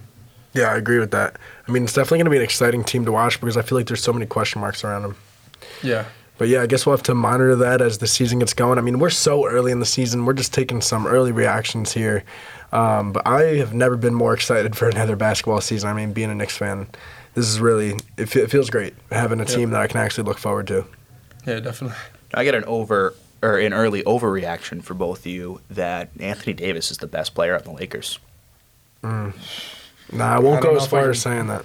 [0.53, 1.37] Yeah, I agree with that.
[1.67, 3.77] I mean, it's definitely going to be an exciting team to watch because I feel
[3.77, 5.15] like there's so many question marks around him.
[5.81, 6.05] Yeah.
[6.43, 8.77] But yeah, I guess we'll have to monitor that as the season gets going.
[8.77, 10.25] I mean, we're so early in the season.
[10.25, 12.25] We're just taking some early reactions here.
[12.73, 15.89] Um, but I have never been more excited for another basketball season.
[15.89, 16.87] I mean, being a Knicks fan,
[17.33, 19.55] this is really, it, fe- it feels great having a Yeah.
[19.55, 20.83] team that I can actually look forward to.
[21.47, 21.95] Yeah, definitely.
[22.33, 26.91] I get an over or an early overreaction for both of you that Anthony Davis
[26.91, 28.19] is the best player on the Lakers.
[29.01, 29.31] Nah,
[30.19, 31.63] I won't I go as far as saying that.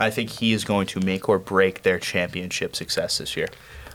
[0.00, 3.48] I think he is going to make or break their championship success this year.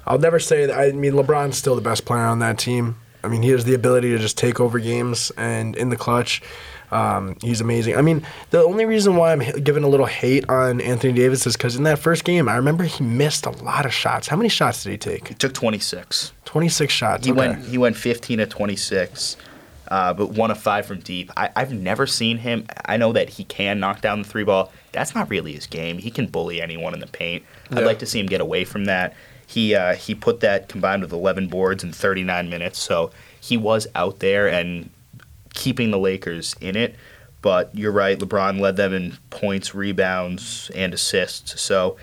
[0.05, 0.77] I'll never say that.
[0.77, 3.73] I mean, LeBron's still the best player on that team, I mean, he has the
[3.73, 6.41] ability to just take over games and in the clutch.
[6.91, 7.97] Um, he's amazing.
[7.97, 11.55] I mean, the only reason why I'm giving a little hate on Anthony Davis is
[11.55, 14.27] because in that first game, I remember he missed a lot of shots.
[14.27, 15.27] How many shots did he take?
[15.27, 16.31] He took 26.
[16.45, 17.25] 26 shots.
[17.25, 17.37] He okay.
[17.37, 19.37] went he went 15 to 26,
[19.89, 21.31] uh, but one of five from deep.
[21.35, 22.67] I, I've never seen him.
[22.85, 24.71] I know that he can knock down the three ball.
[24.91, 25.97] That's not really his game.
[25.97, 27.43] He can bully anyone in the paint.
[27.71, 29.15] I'd like to see him get away from that.
[29.47, 33.09] He uh, he put that combined with 11 boards in 39 minutes, so
[33.41, 34.91] he was out there and
[35.55, 36.95] keeping the Lakers in it.
[37.41, 41.59] But you're right, LeBron led them in points, rebounds, and assists.
[41.59, 41.97] So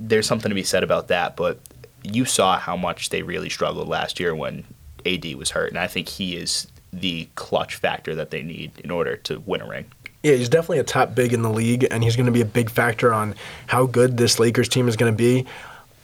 [0.00, 1.36] there's something to be said about that.
[1.36, 1.58] But
[2.02, 4.64] you saw how much they really struggled last year when
[5.04, 8.90] AD was hurt, and I think he is the clutch factor that they need in
[8.90, 9.86] order to win a ring.
[10.22, 12.46] Yeah, he's definitely a top big in the league, and he's going to be a
[12.46, 13.34] big factor on
[13.66, 15.46] how good this Lakers team is going to be.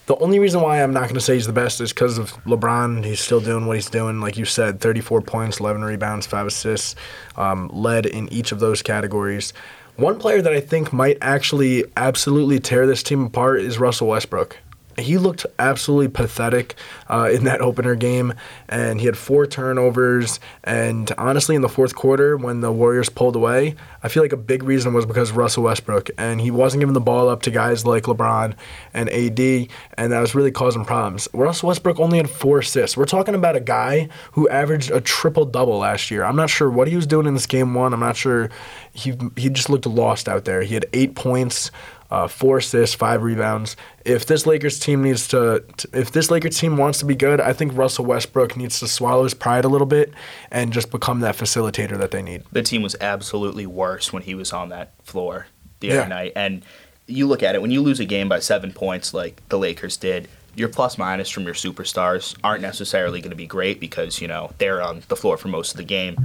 [0.07, 2.33] The only reason why I'm not going to say he's the best is because of
[2.45, 3.05] LeBron.
[3.05, 4.21] He's still doing what he's doing.
[4.21, 6.95] Like you said, 34 points, 11 rebounds, 5 assists,
[7.37, 9.55] um, led in each of those categories.
[9.97, 14.59] One player that I think might actually absolutely tear this team apart is Russell Westbrook.
[14.99, 16.75] He looked absolutely pathetic
[17.09, 18.35] uh, in that opener game,
[18.69, 20.41] and he had four turnovers.
[20.63, 24.37] And honestly, in the fourth quarter, when the Warriors pulled away, I feel like a
[24.37, 27.85] big reason was because Russell Westbrook, and he wasn't giving the ball up to guys
[27.87, 28.55] like LeBron
[28.93, 29.69] and AD,
[29.99, 31.29] and that was really causing problems.
[31.33, 32.97] Russell Westbrook only had four assists.
[32.97, 36.25] We're talking about a guy who averaged a triple double last year.
[36.25, 37.93] I'm not sure what he was doing in this game one.
[37.93, 38.51] I'm not sure.
[38.93, 40.63] He he just looked lost out there.
[40.63, 41.71] He had eight points
[42.11, 43.77] uh, four assists, five rebounds.
[44.05, 47.41] If this Lakers team needs to, t- if this Lakers team wants to be good,
[47.41, 50.13] I think Russell Westbrook needs to swallow his pride a little bit
[50.51, 52.43] and just become that facilitator that they need.
[52.53, 55.47] The team was absolutely worse when he was on that floor
[55.81, 56.01] the Yeah.
[56.01, 56.33] other night.
[56.37, 56.63] And
[57.07, 59.97] you look at it, when you lose a game by seven points like the Lakers
[59.97, 64.29] did, your plus minus from your superstars aren't necessarily going to be great because, you
[64.29, 66.17] know, they're on the floor for most of the game.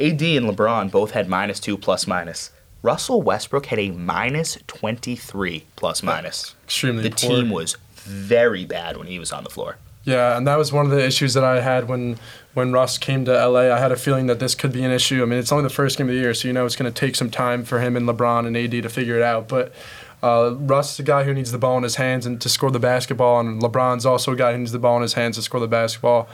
[0.00, 2.50] AD and LeBron both had minus two plus minus.
[2.82, 6.54] Russell Westbrook had a minus 23 plus minus.
[6.64, 7.30] Extremely The poor.
[7.36, 9.76] team was very bad when he was on the floor.
[10.04, 12.18] Yeah, and that was one of the issues that I had when
[12.54, 13.72] when Russ came to LA.
[13.74, 15.22] I had a feeling that this could be an issue.
[15.22, 16.90] I mean, it's only the first game of the year, so you know it's going
[16.90, 19.48] to take some time for him and LeBron and AD to figure it out.
[19.48, 19.72] But
[20.22, 22.70] uh, Russ is a guy who needs the ball in his hands and to score
[22.70, 25.42] the basketball, and LeBron's also a guy who needs the ball in his hands to
[25.42, 26.28] score the basketball.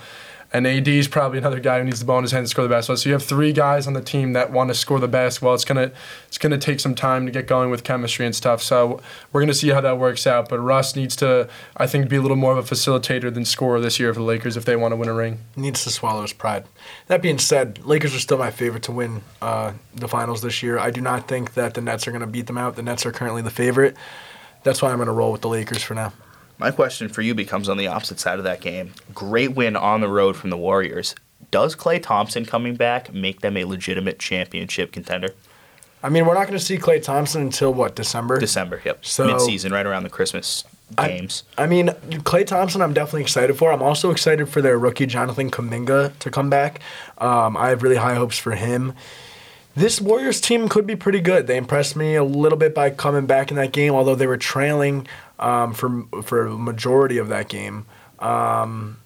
[0.55, 2.63] And AD is probably another guy who needs the ball in his hand to score
[2.63, 2.97] the basketball.
[2.97, 5.53] So you have three guys on the team that want to score the basketball.
[5.53, 5.91] It's gonna
[6.29, 8.63] it's gonna take some time to get going with chemistry and stuff.
[8.63, 9.01] So
[9.33, 10.49] we're gonna see how that works out.
[10.49, 13.81] But Russ needs to, I think, be a little more of a facilitator than scorer
[13.81, 15.41] this year for the Lakers if they want to win a ring.
[15.57, 16.67] Needs to swallow his pride.
[17.09, 20.79] That being said, Lakers are still my favorite to win uh, the finals this year.
[20.79, 22.77] I do not think that the Nets are to beat them out.
[22.77, 23.97] The Nets are currently the favorite.
[24.63, 26.13] That's why I'm going to roll with the Lakers for now.
[26.59, 28.93] My question for you becomes on the opposite side of that game.
[29.13, 31.15] Great win on the road from the Warriors.
[31.51, 35.31] Does Klay Thompson coming back make them a legitimate championship contender?
[36.03, 38.39] I mean, we're not going to see Klay Thompson until what December.
[38.39, 39.05] December, yep.
[39.05, 40.65] So- Mid-season, right around the Christmas
[40.97, 41.45] games.
[41.57, 43.73] I mean, Klay Thompson, I'm definitely excited for.
[43.73, 46.81] I'm also excited for their rookie Jonathan Kuminga to come back.
[47.19, 48.93] Um, I have really high hopes for him.
[49.77, 51.47] This Warriors team could be pretty good.
[51.49, 54.37] They impressed me a little bit by coming back in that game, although they were
[54.37, 55.09] trailing
[55.39, 57.87] um, for for a majority of that game.
[58.19, 58.99] Um,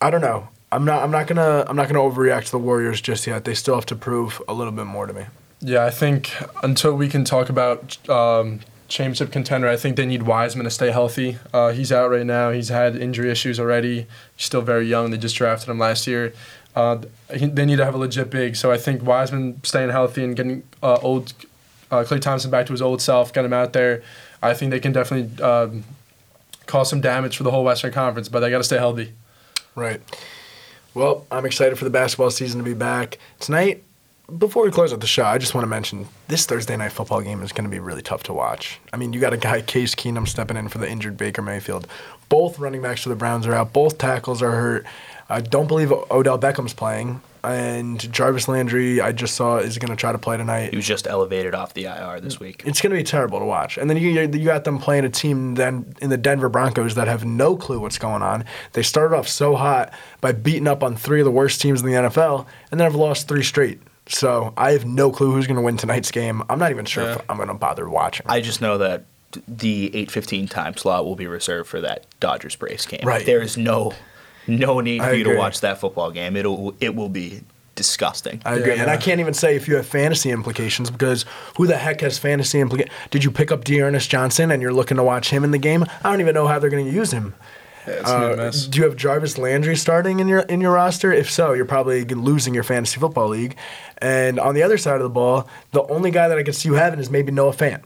[0.00, 0.48] I don't know.
[0.70, 1.02] I'm not.
[1.02, 1.64] I'm not gonna.
[1.68, 3.44] I'm not gonna overreact to the Warriors just yet.
[3.44, 5.26] They still have to prove a little bit more to me.
[5.60, 6.32] Yeah, I think
[6.62, 10.90] until we can talk about um, championship contender, I think they need Wiseman to stay
[10.90, 11.38] healthy.
[11.52, 12.50] Uh, he's out right now.
[12.50, 14.06] He's had injury issues already.
[14.36, 15.10] He's still very young.
[15.10, 16.32] They just drafted him last year.
[16.74, 17.02] Uh,
[17.34, 18.56] he, they need to have a legit big.
[18.56, 21.32] So I think Wiseman staying healthy and getting uh, old
[21.90, 24.02] uh, Klay Thompson back to his old self, get him out there.
[24.42, 25.84] I think they can definitely um,
[26.66, 29.12] cause some damage for the whole Western Conference, but they got to stay healthy.
[29.74, 30.00] Right.
[30.94, 33.82] Well, I'm excited for the basketball season to be back tonight.
[34.38, 37.20] Before we close out the show, I just want to mention this Thursday night football
[37.20, 38.80] game is going to be really tough to watch.
[38.92, 41.86] I mean, you got a guy Case Keenum stepping in for the injured Baker Mayfield.
[42.28, 43.72] Both running backs for the Browns are out.
[43.72, 44.86] Both tackles are hurt.
[45.32, 49.96] I don't believe Odell Beckham's playing, and Jarvis Landry I just saw is going to
[49.96, 50.70] try to play tonight.
[50.70, 52.62] He was just elevated off the IR this week.
[52.66, 53.78] It's going to be terrible to watch.
[53.78, 57.08] And then you you got them playing a team then in the Denver Broncos that
[57.08, 58.44] have no clue what's going on.
[58.74, 61.86] They started off so hot by beating up on three of the worst teams in
[61.86, 63.80] the NFL, and then have lost three straight.
[64.06, 66.42] So I have no clue who's going to win tonight's game.
[66.50, 67.14] I'm not even sure Yeah.
[67.14, 68.26] if I'm going to bother watching.
[68.28, 69.04] I just know that
[69.48, 73.00] the 8:15 time slot will be reserved for that Dodgers Braves game.
[73.04, 73.24] Right.
[73.24, 73.94] There is no
[74.46, 76.36] no need I for you to watch that football game.
[76.36, 77.42] It'll it will be
[77.74, 78.42] disgusting.
[78.44, 81.24] I agree, Yeah, and I can't even say if you have fantasy implications because
[81.56, 82.94] who the heck has fantasy implications?
[83.10, 85.84] Did you pick up D'Ernest Johnson and you're looking to watch him in the game?
[86.04, 87.34] I don't even know how they're going to use him.
[87.86, 88.66] Yeah, it's a Uh, mess.
[88.66, 91.12] do you have Jarvis Landry starting in your in your roster?
[91.12, 93.56] If so, you're probably losing your fantasy football league.
[93.98, 96.68] And on the other side of the ball, the only guy that I could see
[96.68, 97.82] you having is maybe Noah Fant.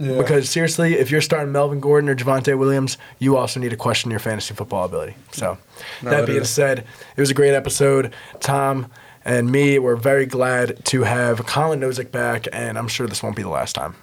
[0.00, 0.16] Yeah.
[0.16, 4.10] Because seriously, if you're starting Melvin Gordon or Javonte Williams, you also need to question
[4.10, 5.14] your fantasy football ability.
[5.32, 5.58] So,
[6.02, 6.48] No, that being is.
[6.48, 6.78] said,
[7.16, 8.14] it was a great episode.
[8.40, 8.90] Tom
[9.26, 13.36] and me were very glad to have Colin Nosek back, and I'm sure this won't
[13.36, 13.94] be the last time.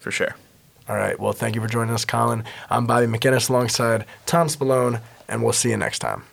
[0.00, 0.34] For sure.
[0.88, 1.18] All right.
[1.20, 2.42] Well, thank you for joining us, Colin.
[2.68, 6.24] I'm Bobby McGinnis alongside Tom Spallone, and we'll see you next time.